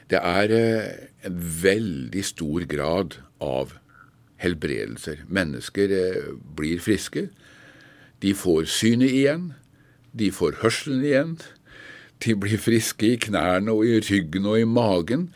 det 0.10 0.20
er 0.20 0.56
eh, 0.58 0.90
en 1.26 1.38
veldig 1.64 2.26
stor 2.26 2.66
grad 2.70 3.16
av 3.40 3.78
helbredelser. 4.42 5.24
Mennesker 5.30 5.96
eh, 5.96 6.30
blir 6.58 6.82
friske. 6.82 7.30
De 8.22 8.36
får 8.38 8.68
synet 8.70 9.14
igjen. 9.14 9.52
De 10.12 10.32
får 10.32 10.60
hørselen 10.62 11.06
igjen. 11.06 11.38
De 12.22 12.36
blir 12.38 12.62
friske 12.62 13.14
i 13.14 13.22
knærne 13.22 13.74
og 13.74 13.88
i 13.88 14.02
ryggen 14.04 14.46
og 14.46 14.60
i 14.60 14.68
magen. 14.68 15.30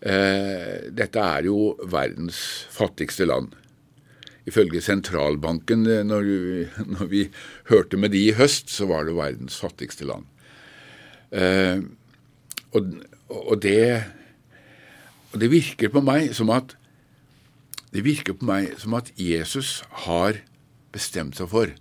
Eh, 0.00 0.88
dette 0.96 1.20
er 1.20 1.44
jo 1.44 1.74
verdens 1.92 2.40
fattigste 2.72 3.26
land. 3.28 3.52
Ifølge 4.48 4.80
sentralbanken, 4.80 5.84
når 5.84 6.04
når, 6.08 6.30
når, 6.96 7.06
vi 7.06 7.28
hørte 7.68 7.96
med 7.96 8.14
de 8.16 8.24
i 8.30 8.36
høst, 8.36 8.70
så 8.70 8.88
var 8.88 9.04
det 9.04 9.16
verdens 9.16 9.60
fattigste 9.60 10.08
land. 10.08 10.24
Eh, 11.30 11.82
og, 12.72 12.94
og, 13.28 13.62
det, 13.62 14.04
og 15.32 15.40
det 15.40 15.50
virker 15.50 15.92
på 15.92 16.00
meg 16.00 16.34
som 16.34 16.50
at 16.50 16.76
det 17.90 18.04
virker 18.06 18.36
på 18.38 18.46
meg 18.46 18.76
som 18.78 18.94
at 18.94 19.10
Jesus 19.18 19.80
har 20.06 20.38
bestemt 20.94 21.38
seg 21.38 21.50
for 21.50 21.72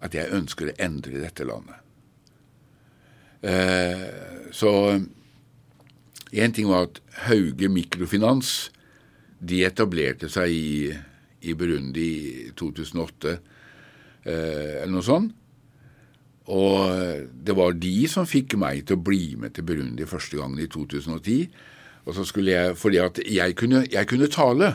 at 0.00 0.16
jeg 0.16 0.32
ønsker 0.36 0.70
å 0.70 0.76
endre 0.80 1.20
dette 1.22 1.44
landet. 1.48 1.76
Eh, 3.40 4.04
så 4.52 5.00
én 6.32 6.54
ting 6.54 6.68
var 6.70 6.88
at 6.88 7.00
Hauge 7.26 7.68
Mikrofinans 7.72 8.70
de 9.40 9.62
etablerte 9.64 10.28
seg 10.30 10.52
i, 10.52 10.90
i 11.48 11.54
Burundi 11.56 12.08
i 12.46 12.50
2008, 12.58 13.36
eh, 14.28 14.82
eller 14.82 14.94
noe 14.94 15.06
sånt. 15.06 15.36
Og 16.50 17.26
det 17.46 17.54
var 17.54 17.76
de 17.78 17.94
som 18.10 18.26
fikk 18.26 18.56
meg 18.58 18.82
til 18.86 18.98
å 18.98 19.04
bli 19.06 19.36
med 19.38 19.54
til 19.54 19.66
Burundi 19.68 20.06
første 20.08 20.38
gangen 20.40 20.58
i 20.58 20.68
2010. 20.70 21.50
Og 22.08 22.16
så 22.16 22.24
skulle 22.26 22.50
jeg, 22.50 22.76
Fordi 22.76 22.98
at 22.98 23.20
jeg 23.22 23.56
kunne, 23.56 23.84
jeg 23.86 24.06
kunne 24.06 24.26
tale. 24.26 24.74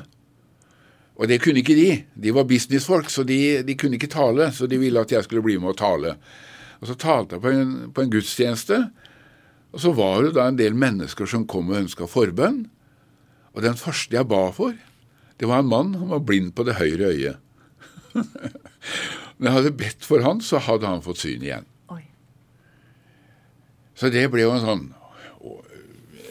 Og 1.16 1.28
det 1.28 1.42
kunne 1.42 1.60
ikke 1.60 1.76
de. 1.76 2.04
De 2.16 2.34
var 2.36 2.48
businessfolk, 2.48 3.10
så 3.10 3.24
de, 3.24 3.64
de, 3.64 3.76
kunne 3.76 3.96
ikke 3.96 4.12
tale. 4.12 4.52
Så 4.52 4.68
de 4.68 4.80
ville 4.80 5.00
at 5.00 5.12
jeg 5.12 5.24
skulle 5.24 5.44
bli 5.44 5.58
med 5.58 5.74
og 5.74 5.78
tale. 5.78 6.16
Og 6.80 6.88
så 6.88 6.96
talte 6.96 7.36
jeg 7.36 7.42
på 7.42 7.52
en, 7.52 7.76
på 7.92 8.02
en 8.02 8.12
gudstjeneste. 8.12 8.82
Og 9.76 9.84
så 9.84 9.92
var 9.96 10.24
det 10.24 10.36
da 10.38 10.48
en 10.48 10.60
del 10.60 10.76
mennesker 10.80 11.28
som 11.28 11.46
kom 11.52 11.70
og 11.74 11.82
ønska 11.84 12.08
forbønn. 12.08 12.64
Og 13.56 13.64
den 13.64 13.76
første 13.80 14.16
jeg 14.16 14.28
ba 14.32 14.48
for, 14.56 14.76
det 15.40 15.50
var 15.52 15.64
en 15.64 15.72
mann. 15.72 15.96
Han 16.00 16.14
var 16.14 16.24
blind 16.24 16.54
på 16.56 16.64
det 16.68 16.78
høyre 16.80 17.12
øyet. 17.12 17.38
Når 19.38 19.50
jeg 19.50 19.56
hadde 19.58 19.78
bedt 19.84 20.08
for 20.08 20.24
han, 20.24 20.40
så 20.40 20.62
hadde 20.64 20.88
han 20.88 21.04
fått 21.04 21.20
syn 21.20 21.44
igjen. 21.44 21.68
Oi. 21.92 22.06
Så 24.00 24.12
det 24.14 24.24
ble 24.32 24.48
jo 24.48 24.56
en 24.56 24.64
sånn 24.64 24.86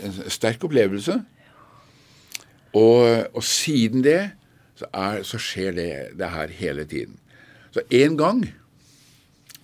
en 0.05 0.17
sterk 0.33 0.65
opplevelse. 0.67 1.19
Og, 2.75 3.05
og 3.37 3.45
siden 3.47 4.05
det 4.05 4.21
så, 4.75 4.89
er, 4.91 5.23
så 5.27 5.39
skjer 5.41 5.77
det, 5.77 5.91
det, 6.19 6.31
her 6.33 6.53
hele 6.59 6.85
tiden. 6.89 7.19
Så 7.75 7.85
en 7.95 8.17
gang, 8.19 8.43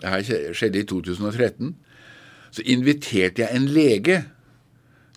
det 0.01 0.13
her 0.13 0.53
skjedde 0.57 0.83
i 0.83 0.87
2013, 0.87 1.75
så 2.51 2.65
inviterte 2.67 3.45
jeg 3.45 3.57
en 3.57 3.69
lege 3.71 4.23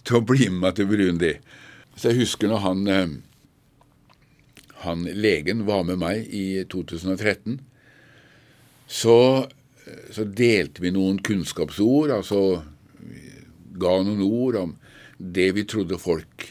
til 0.04 0.20
å 0.20 0.26
bli 0.28 0.50
med 0.50 0.62
meg 0.66 0.78
til 0.78 0.90
Burundi. 0.90 1.34
Så 1.96 2.12
jeg 2.12 2.24
husker 2.24 2.52
når 2.52 2.64
han, 2.64 2.88
eh, 2.88 3.14
han 4.84 5.06
legen 5.06 5.66
var 5.66 5.86
med 5.88 6.02
meg 6.02 6.28
i 6.34 6.64
2013, 6.70 7.60
så, 8.88 9.48
så 10.12 10.26
delte 10.28 10.84
vi 10.84 10.92
noen 10.94 11.22
kunnskapsord, 11.24 12.12
altså 12.14 12.64
ga 13.80 13.94
noen 14.06 14.22
ord 14.26 14.60
om 14.60 14.76
det 15.18 15.54
vi 15.56 15.64
trodde 15.70 15.98
folk 16.02 16.50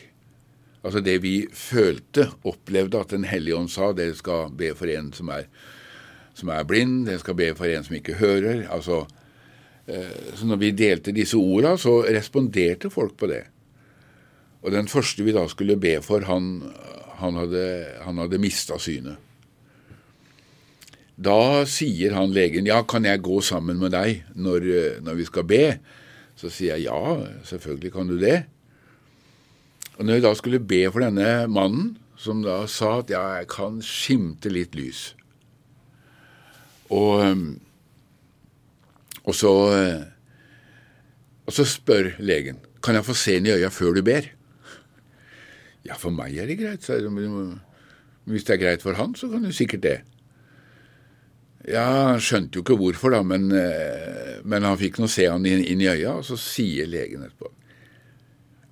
Altså 0.83 0.99
det 0.99 1.21
vi 1.23 1.47
følte, 1.55 2.25
opplevde 2.43 2.99
at 2.99 3.13
Den 3.15 3.25
hellige 3.31 3.55
ånd 3.55 3.71
sa, 3.71 3.93
dere 3.95 4.17
skal 4.19 4.51
be 4.51 4.73
for 4.75 4.91
en 4.91 5.13
som 5.15 5.29
er, 5.31 5.47
som 6.35 6.51
er 6.51 6.67
blind, 6.67 7.05
dere 7.07 7.23
skal 7.23 7.37
be 7.39 7.53
for 7.55 7.71
en 7.71 7.87
som 7.87 7.95
ikke 7.95 8.19
hører. 8.19 8.65
Altså, 8.67 9.05
eh, 9.07 9.22
så 9.87 10.47
når 10.47 10.61
vi 10.61 10.71
delte 10.79 11.15
disse 11.15 11.39
orda, 11.39 11.75
så 11.81 12.01
responderte 12.07 12.91
folk 12.93 13.17
på 13.19 13.29
det. 13.31 13.43
Og 14.63 14.71
den 14.71 14.89
første 14.89 15.25
vi 15.27 15.35
da 15.35 15.43
skulle 15.51 15.79
be 15.81 15.97
for, 16.05 16.23
han, 16.29 16.63
han 17.19 17.39
hadde, 17.41 17.67
han 18.05 18.21
hadde 18.23 18.41
mista 18.43 18.79
synet. 18.79 19.19
Da 21.23 21.65
sier 21.69 22.15
han 22.17 22.33
legen 22.35 22.67
ja, 22.67 22.81
kan 22.89 23.05
jeg 23.07 23.23
gå 23.23 23.41
sammen 23.45 23.79
med 23.79 23.93
deg 23.95 24.23
når, 24.35 24.69
når 25.05 25.19
vi 25.19 25.27
skal 25.29 25.45
be? 25.47 25.65
Så 26.39 26.51
sier 26.51 26.79
jeg 26.79 26.89
ja, 26.89 27.03
selvfølgelig 27.47 27.93
kan 27.95 28.09
du 28.09 28.17
det. 28.19 28.39
Og 29.99 30.07
når 30.07 30.19
vi 30.19 30.25
da 30.25 30.33
skulle 30.39 30.63
be 30.65 30.81
for 30.91 31.05
denne 31.05 31.45
mannen, 31.53 31.93
som 32.17 32.41
da 32.43 32.63
sa 32.71 33.01
at 33.03 33.11
ja, 33.13 33.23
jeg 33.41 33.51
kan 33.51 33.81
skimte 33.83 34.51
litt 34.53 34.77
lys 34.79 35.17
Og, 36.93 37.23
og, 39.23 39.35
så, 39.37 39.53
og 41.47 41.55
så 41.55 41.67
spør 41.69 42.15
legen 42.23 42.61
kan 42.83 42.99
jeg 42.99 43.07
få 43.07 43.15
se 43.15 43.37
inn 43.39 43.47
i 43.47 43.55
øya 43.55 43.71
før 43.71 43.95
du 43.95 44.03
ber. 44.07 44.27
Ja, 45.87 45.95
for 45.99 46.15
meg 46.15 46.35
er 46.39 46.49
det 46.51 46.59
greit. 46.61 46.87
Så 46.87 46.99
hvis 48.31 48.47
det 48.47 48.57
er 48.57 48.63
greit 48.63 48.85
for 48.85 48.99
han, 48.99 49.15
så 49.19 49.31
kan 49.31 49.45
du 49.47 49.53
sikkert 49.55 49.85
det. 49.87 49.99
Ja, 51.71 52.11
Han 52.11 52.23
skjønte 52.23 52.59
jo 52.59 52.65
ikke 52.65 52.79
hvorfor, 52.79 53.15
da, 53.15 53.23
men, 53.23 53.47
men 54.43 54.67
han 54.67 54.79
fikk 54.81 54.99
nå 54.99 55.07
se 55.11 55.29
han 55.31 55.47
inn, 55.47 55.63
inn, 55.63 55.83
i 55.83 55.91
øya, 55.91 56.17
og 56.19 56.27
så 56.27 56.39
sier 56.39 56.91
legen 56.91 57.23
etterpå 57.23 57.53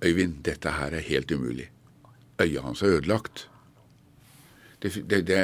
Øyvind, 0.00 0.38
dette 0.46 0.70
her 0.72 0.94
er 0.96 1.04
helt 1.04 1.30
umulig. 1.30 1.66
Øya 2.40 2.62
hans 2.64 2.80
er 2.82 2.96
ødelagt. 2.96 3.42
Det, 4.80 4.94
det, 5.10 5.26
det 5.28 5.40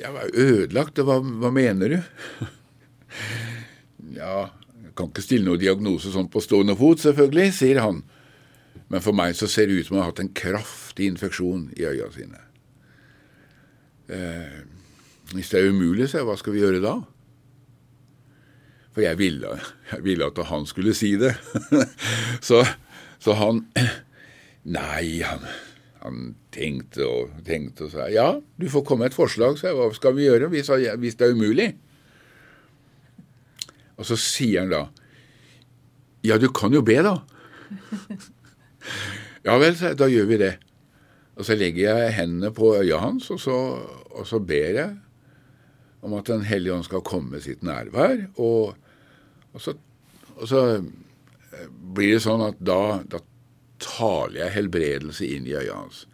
Ja, 0.00 0.14
ødelagt? 0.32 0.98
Hva, 1.04 1.18
hva 1.20 1.50
mener 1.52 1.92
du? 1.92 1.98
ja, 4.20 4.48
jeg 4.82 4.94
kan 4.98 5.10
ikke 5.10 5.24
stille 5.24 5.48
noen 5.48 5.62
diagnose 5.62 6.12
sånn 6.14 6.30
på 6.32 6.42
stående 6.44 6.76
fot, 6.78 7.02
selvfølgelig, 7.02 7.52
sier 7.56 7.82
han. 7.84 8.02
Men 8.88 9.04
for 9.04 9.16
meg 9.16 9.36
så 9.36 9.48
ser 9.50 9.68
det 9.68 9.80
ut 9.80 9.88
som 9.88 9.98
han 9.98 10.06
har 10.06 10.12
hatt 10.12 10.24
en 10.24 10.34
kraftig 10.36 11.10
infeksjon 11.12 11.68
i 11.76 11.86
øya 11.88 12.08
sine. 12.14 12.40
Eh, 14.08 14.60
hvis 15.34 15.52
det 15.52 15.60
er 15.60 15.72
umulig, 15.74 16.08
så 16.08 16.24
hva 16.24 16.38
skal 16.40 16.54
vi 16.54 16.62
gjøre 16.62 16.80
da? 16.80 16.96
For 18.96 19.04
jeg 19.04 19.18
ville, 19.20 19.58
jeg 19.92 20.04
ville 20.06 20.26
at 20.26 20.38
han 20.48 20.64
skulle 20.66 20.94
si 20.96 21.12
det. 21.20 21.34
så, 22.48 22.64
så, 23.20 23.36
han 23.38 23.66
Nei, 24.78 25.20
han, 25.24 25.44
han, 26.02 26.24
tenkte 26.52 27.04
og 27.06 27.36
tenkte 27.46 27.86
og 27.86 27.92
sa 27.92 28.08
ja, 28.10 28.32
du 28.58 28.66
får 28.72 28.82
komme 28.84 29.04
med 29.04 29.12
et 29.12 29.16
forslag, 29.16 29.60
sa 29.60 29.68
jeg. 29.68 29.76
Hva 29.78 29.92
skal 29.94 30.16
vi 30.16 30.26
gjøre 30.26 30.48
hvis, 30.52 30.72
hvis 30.98 31.20
det 31.20 31.28
er 31.28 31.36
umulig? 31.36 31.68
Og 33.98 34.06
så 34.06 34.18
sier 34.20 34.62
han 34.62 34.72
da 34.72 34.86
ja, 36.26 36.38
du 36.38 36.48
kan 36.50 36.74
jo 36.74 36.82
be, 36.82 36.96
da. 37.04 37.14
ja 39.46 39.54
vel, 39.60 39.76
da 39.98 40.08
gjør 40.10 40.26
vi 40.32 40.38
det. 40.40 40.54
Og 41.38 41.46
så 41.46 41.54
legger 41.54 41.94
jeg 41.94 42.16
hendene 42.16 42.50
på 42.54 42.72
øya 42.80 42.98
hans, 43.04 43.28
og 43.30 43.38
så, 43.40 43.54
og 44.10 44.26
så 44.26 44.40
ber 44.42 44.80
jeg 44.80 44.96
om 46.02 46.14
at 46.14 46.26
Den 46.30 46.44
hellige 46.46 46.74
ånd 46.74 46.86
skal 46.86 47.02
komme 47.06 47.36
med 47.36 47.42
sitt 47.46 47.62
nærvær. 47.66 48.26
Og, 48.38 48.74
og 49.52 49.62
så, 49.62 49.74
og 50.36 50.50
så 50.50 50.60
eh, 50.78 51.70
blir 51.94 52.16
det 52.16 52.22
sånn 52.26 52.44
at 52.46 52.60
da, 52.62 53.00
da 53.02 53.22
taler 53.82 54.44
jeg 54.44 54.56
helbredelse 54.58 55.26
inn 55.26 55.46
i 55.46 55.56
øya 55.58 55.80
hans. 55.80 56.04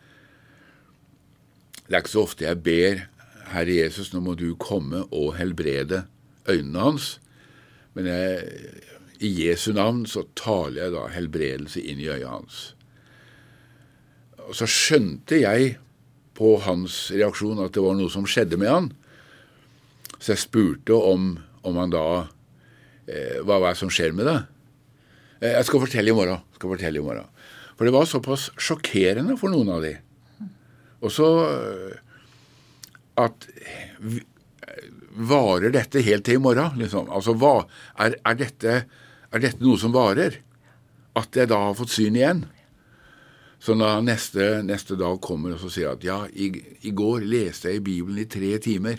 Det 1.85 1.92
er 1.92 2.01
ikke 2.01 2.14
så 2.14 2.25
ofte 2.25 2.47
jeg 2.47 2.62
ber 2.64 3.05
Herre 3.53 3.77
Jesus, 3.77 4.14
nå 4.14 4.23
må 4.25 4.33
du 4.40 4.55
komme 4.57 5.05
og 5.12 5.35
helbrede 5.37 6.07
øynene 6.49 6.87
hans. 6.88 7.18
Men 7.94 8.11
jeg, 8.11 8.83
i 9.24 9.30
Jesu 9.44 9.70
navn 9.76 10.02
så 10.11 10.24
taler 10.38 10.87
jeg 10.87 10.94
da 10.96 11.07
helbredelse 11.14 11.83
inn 11.83 12.02
i 12.02 12.11
øyet 12.11 12.28
hans. 12.28 12.61
Og 14.44 14.54
så 14.59 14.68
skjønte 14.68 15.40
jeg 15.40 15.76
på 16.35 16.57
hans 16.64 17.09
reaksjon 17.14 17.62
at 17.62 17.74
det 17.74 17.85
var 17.85 17.96
noe 17.96 18.12
som 18.12 18.26
skjedde 18.28 18.59
med 18.61 18.72
han. 18.72 18.92
Så 20.18 20.35
jeg 20.35 20.44
spurte 20.44 20.96
om, 20.96 21.37
om 21.64 21.78
han 21.78 21.94
da 21.94 22.07
Eh, 23.04 23.40
hva, 23.44 23.59
er 23.59 23.74
det 23.74 23.80
som 23.80 23.92
skjer 23.92 24.14
med 24.16 24.28
det? 24.28 24.38
Eh, 25.42 25.52
jeg 25.59 25.68
skal 25.68 25.83
fortelle 25.83 26.12
i 26.12 26.16
morgen. 26.16 26.40
skal 26.57 26.72
fortelle 26.72 27.00
i 27.00 27.04
morgen. 27.04 27.28
For 27.76 27.85
det 27.85 27.92
var 27.92 28.09
såpass 28.09 28.50
sjokkerende 28.57 29.37
for 29.37 29.52
noen 29.52 29.72
av 29.74 29.85
de. 29.85 29.94
Og 31.04 31.12
så 31.12 31.28
eh, 31.50 31.98
at 33.20 33.48
Varer 35.14 35.70
dette 35.74 36.03
helt 36.03 36.24
til 36.27 36.40
i 36.40 36.42
morgen? 36.42 36.79
Liksom? 36.81 37.11
Altså, 37.14 37.37
hva, 37.38 37.66
er, 38.03 38.16
er, 38.27 38.38
dette, 38.38 38.74
er, 39.31 39.38
dette, 39.38 39.62
noe 39.62 39.79
som 39.79 39.94
varer? 39.94 40.40
At 41.14 41.37
jeg 41.38 41.50
da 41.53 41.61
har 41.68 41.77
fått 41.79 41.94
syn 41.94 42.18
igjen? 42.18 42.44
Så 43.62 43.77
da 43.79 43.94
neste, 44.05 44.59
neste 44.66 44.98
dag 45.00 45.20
kommer 45.24 45.55
og 45.55 45.62
så 45.62 45.70
sier 45.72 45.94
at 45.94 46.03
ja, 46.05 46.24
i, 46.29 46.50
i 46.85 46.92
går 46.92 47.24
leste 47.24 47.70
jeg 47.70 47.81
i 47.81 47.85
Bibelen 47.87 48.18
i 48.20 48.29
tre 48.29 48.50
timer. 48.61 48.98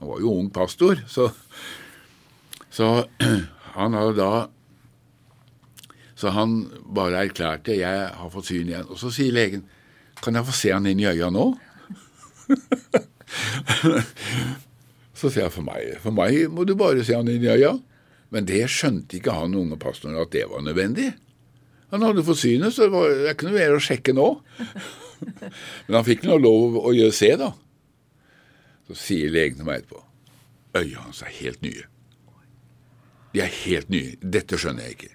Han 0.00 0.10
var 0.10 0.20
jo 0.20 0.34
ung 0.34 0.50
pastor, 0.52 0.98
så 1.08 1.30
så 2.72 3.04
han 3.76 3.94
hadde 3.94 4.16
da 4.16 4.48
Så 6.16 6.30
han 6.30 6.70
bare 6.94 7.24
erklærte 7.24 7.74
'jeg 7.74 8.08
har 8.14 8.30
fått 8.30 8.46
syn 8.46 8.68
igjen'. 8.68 8.90
Og 8.90 8.98
så 8.98 9.10
sier 9.10 9.32
legen 9.32 9.64
'kan 10.22 10.34
jeg 10.34 10.46
få 10.46 10.52
se 10.52 10.72
han 10.72 10.86
inn 10.86 11.00
i 11.00 11.06
øya 11.06 11.30
nå'? 11.30 11.58
så 15.22 15.30
sier 15.30 15.46
jeg 15.46 15.54
for 15.54 15.66
meg, 15.66 15.96
for 16.02 16.14
meg 16.14 16.50
må 16.50 16.66
du 16.66 16.74
bare 16.78 17.04
si 17.06 17.14
han 17.14 17.28
inn 17.30 17.44
i 17.46 17.58
ja. 17.60 17.76
Men 18.34 18.48
det 18.48 18.64
skjønte 18.72 19.18
ikke 19.18 19.34
han 19.36 19.54
unge 19.54 19.76
pastoren 19.78 20.18
at 20.18 20.32
det 20.34 20.48
var 20.50 20.64
nødvendig. 20.64 21.12
Han 21.92 22.02
hadde 22.02 22.24
fått 22.24 22.40
synet, 22.40 22.72
så 22.74 22.88
det, 22.88 22.94
var, 22.94 23.10
det 23.12 23.28
er 23.28 23.36
ikke 23.36 23.50
noe 23.50 23.58
mer 23.58 23.74
å 23.76 23.82
sjekke 23.84 24.14
nå. 24.16 24.28
Men 25.86 25.98
han 25.98 26.06
fikk 26.08 26.24
nå 26.26 26.38
lov 26.40 26.78
å 26.80 26.94
gjøre 26.96 27.14
se, 27.14 27.28
da. 27.38 27.52
Så 28.88 28.96
sier 28.98 29.30
legen 29.30 29.60
til 29.60 29.68
meg 29.68 29.82
etterpå 29.84 30.00
Øya 30.80 31.02
hans 31.04 31.20
er 31.22 31.34
helt 31.36 31.60
nye. 31.62 31.84
De 33.36 33.42
er 33.44 33.52
helt 33.62 33.90
nye. 33.92 34.16
Dette 34.24 34.56
skjønner 34.56 34.88
jeg 34.88 34.96
ikke. 34.96 35.10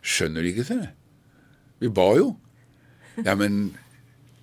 Skjønner 0.00 0.44
de 0.44 0.54
ikke, 0.54 0.64
sier 0.64 0.80
jeg. 0.86 0.94
Vi 1.84 1.90
ba 2.00 2.06
jo. 2.16 2.30
Ja, 3.20 3.36
men 3.36 3.60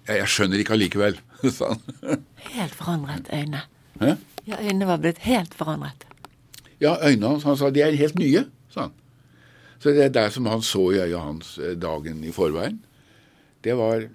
jeg 0.05 0.29
skjønner 0.29 0.61
ikke 0.61 0.77
allikevel, 0.77 1.17
sa 1.57 1.73
han. 1.73 2.21
Helt 2.53 2.77
forandret 2.77 3.33
øyne. 3.33 3.65
Hæ? 4.01 4.15
Ja, 4.47 4.59
øynene 4.61 4.87
var 4.87 5.01
blitt 5.03 5.23
helt 5.25 5.53
forandret. 5.57 6.05
Ja, 6.81 6.95
øynene 7.03 7.33
hans 7.33 7.43
Han 7.43 7.57
sa 7.57 7.69
de 7.73 7.81
er 7.81 7.97
helt 7.97 8.19
nye, 8.19 8.45
sa 8.69 8.87
han. 8.87 8.95
Så 9.79 9.93
det 9.93 10.13
der 10.13 10.29
som 10.33 10.45
han 10.45 10.61
så 10.61 10.89
i 10.91 11.01
øya 11.05 11.19
hans 11.21 11.57
eh, 11.57 11.75
dagen 11.77 12.23
i 12.23 12.31
forveien, 12.31 12.79
det 13.63 13.77
var 13.77 14.07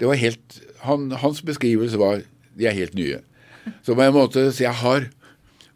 Det 0.00 0.08
var 0.08 0.14
helt 0.14 0.62
han, 0.80 1.10
Hans 1.12 1.42
beskrivelse 1.42 1.98
var 1.98 2.22
de 2.58 2.66
er 2.66 2.74
helt 2.74 2.94
nye. 2.94 3.20
Så 3.82 3.94
på 3.94 4.02
en 4.02 4.14
måte 4.14 4.52
Så 4.52 4.64
jeg 4.64 4.74
har 4.74 5.08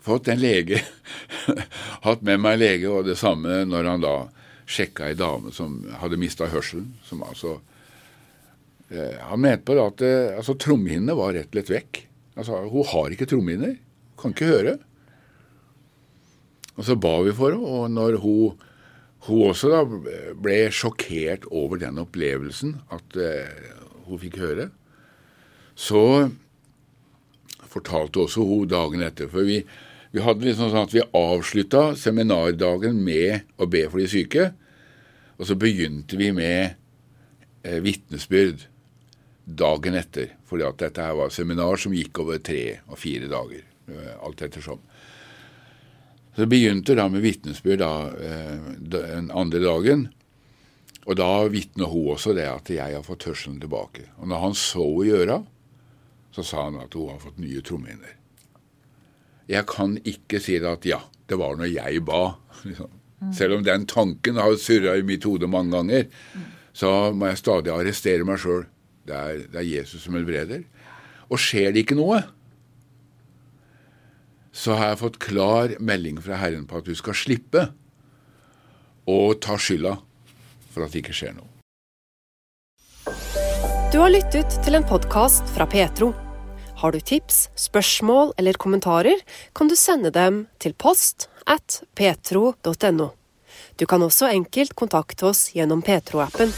fått 0.00 0.28
en 0.28 0.40
lege 0.40 0.80
Hatt 2.06 2.22
med 2.22 2.40
meg 2.40 2.58
lege, 2.58 2.90
og 2.90 3.04
det 3.06 3.18
samme 3.18 3.64
når 3.64 3.84
han 3.84 4.02
da 4.02 4.16
sjekka 4.66 5.06
ei 5.06 5.14
dame 5.14 5.52
som 5.54 5.84
hadde 6.00 6.18
mista 6.18 6.48
hørselen. 6.50 6.94
Som 7.06 7.22
altså 7.22 7.60
Han 8.90 9.42
mente 9.42 9.66
på 9.66 9.74
det 9.74 9.82
at 9.82 10.02
eh, 10.06 10.36
altså, 10.38 10.54
trommehinnene 10.62 11.16
var 11.18 11.34
rett 11.34 11.50
og 11.50 11.56
slett 11.56 11.72
vekk. 11.72 12.02
Altså, 12.38 12.60
Hun 12.70 12.86
har 12.92 13.14
ikke 13.14 13.26
trommehinner. 13.30 13.74
Kan 14.20 14.34
ikke 14.34 14.50
høre. 14.52 14.76
Og 16.76 16.84
så 16.86 16.96
ba 17.00 17.16
vi 17.24 17.34
for 17.34 17.54
henne, 17.56 17.66
og 17.66 17.90
når 17.90 18.18
hun, 18.22 18.58
hun 19.26 19.46
også 19.48 19.72
da 19.72 19.80
ble 20.38 20.58
sjokkert 20.74 21.48
over 21.48 21.80
den 21.80 21.98
opplevelsen 22.02 22.76
at 22.92 23.16
eh, 23.16 23.72
hun 24.06 24.20
fikk 24.22 24.36
høre, 24.42 24.68
så 25.76 26.28
fortalte 27.66 28.22
også 28.22 28.44
hun 28.44 28.68
dagen 28.70 29.04
etter. 29.04 29.30
For 29.32 29.48
vi, 29.48 29.62
vi 30.12 30.22
hadde 30.24 30.46
liksom 30.46 30.70
sånn 30.70 30.86
at 30.86 30.94
vi 30.94 31.04
avslutta 31.16 31.88
seminardagen 31.98 33.00
med 33.04 33.48
å 33.56 33.68
be 33.72 33.86
for 33.88 34.04
de 34.04 34.08
syke, 34.12 34.50
og 35.36 35.48
så 35.48 35.56
begynte 35.58 36.20
vi 36.20 36.30
med 36.36 36.76
eh, 37.64 37.80
vitnesbyrd 37.84 38.68
dagen 39.46 39.96
etter. 39.98 40.34
Fordi 40.46 40.66
at 40.66 40.82
dette 40.82 41.06
her 41.06 41.16
var 41.18 41.32
seminar 41.34 41.80
som 41.80 41.94
gikk 41.94 42.20
over 42.24 42.42
tre 42.42 42.80
og 42.90 42.98
fire 43.00 43.30
dager, 43.30 43.64
eh, 43.88 44.12
alt 44.18 44.42
ettersom. 44.42 44.82
Så 46.34 46.44
det 46.44 46.50
begynte 46.52 46.98
da 46.98 47.06
med 47.08 47.24
vitnesbyrd 47.24 47.80
da, 47.80 47.92
den 48.76 49.30
andre 49.32 49.60
dagen. 49.62 50.02
Og 51.06 51.16
da 51.16 51.46
vitner 51.48 51.88
hun 51.88 52.10
også 52.12 52.34
det 52.36 52.44
at 52.50 52.68
jeg 52.74 52.92
har 52.92 53.04
fått 53.06 53.24
hørselen 53.28 53.60
tilbake. 53.62 54.08
Og 54.20 54.28
når 54.28 54.42
han 54.42 54.56
så 54.58 54.84
henne 54.84 55.06
gjøre, 55.06 55.38
så 56.36 56.44
sa 56.44 56.66
han 56.66 56.80
at 56.82 56.92
hun 56.98 57.14
har 57.14 57.22
fått 57.22 57.40
nye 57.40 57.62
trommehinner. 57.64 58.16
Jeg 59.48 59.64
kan 59.70 59.94
ikke 60.02 60.42
si 60.42 60.58
det 60.60 60.68
at 60.68 60.86
ja, 60.88 61.00
det 61.30 61.38
var 61.38 61.56
når 61.56 61.70
jeg 61.70 62.02
ba. 62.06 62.22
Liksom. 62.68 62.92
Selv 63.32 63.56
om 63.56 63.62
den 63.64 63.86
tanken 63.88 64.36
har 64.36 64.58
surra 64.60 64.96
i 64.98 65.04
mitt 65.06 65.24
hode 65.24 65.48
mange 65.48 65.72
ganger, 65.72 66.10
så 66.76 67.14
må 67.16 67.30
jeg 67.30 67.40
stadig 67.40 67.72
arrestere 67.72 68.26
meg 68.28 68.42
sjøl. 68.42 68.66
Det, 69.06 69.50
det, 69.52 69.60
er 69.60 69.68
Jesus 69.68 70.06
som 70.06 70.16
helbreder. 70.18 70.64
Og 71.30 71.40
skjer 71.42 71.72
det 71.74 71.84
ikke 71.84 71.98
noe, 71.98 72.22
så 74.56 74.76
har 74.78 74.92
jeg 74.92 75.02
fått 75.02 75.18
klar 75.20 75.74
melding 75.84 76.20
fra 76.22 76.38
Herren 76.40 76.64
på 76.68 76.80
at 76.80 76.86
du 76.88 76.94
skal 76.96 77.16
slippe 77.18 77.66
å 79.06 79.18
ta 79.38 79.58
skylda 79.60 79.98
for 80.72 80.86
at 80.86 80.94
det 80.94 81.04
ikke 81.04 81.16
skjer 81.16 81.36
noe. 81.36 81.50
Du 83.92 84.00
har 84.02 84.10
lyttet 84.10 84.56
til 84.64 84.78
en 84.78 84.86
podkast 84.86 85.46
fra 85.54 85.68
Petro. 85.70 86.10
Har 86.80 86.92
du 86.92 87.00
tips, 87.00 87.46
spørsmål 87.56 88.34
eller 88.36 88.58
kommentarer, 88.60 89.22
kan 89.56 89.70
du 89.70 89.76
sende 89.78 90.10
dem 90.12 90.44
til 90.60 90.74
post 90.76 91.30
at 91.48 91.82
petro.no. 91.96 93.12
Du 93.76 93.86
kan 93.86 94.02
også 94.02 94.28
enkelt 94.32 94.76
kontakte 94.76 95.30
oss 95.30 95.46
gjennom 95.56 95.84
Petro-appen. 95.86 96.52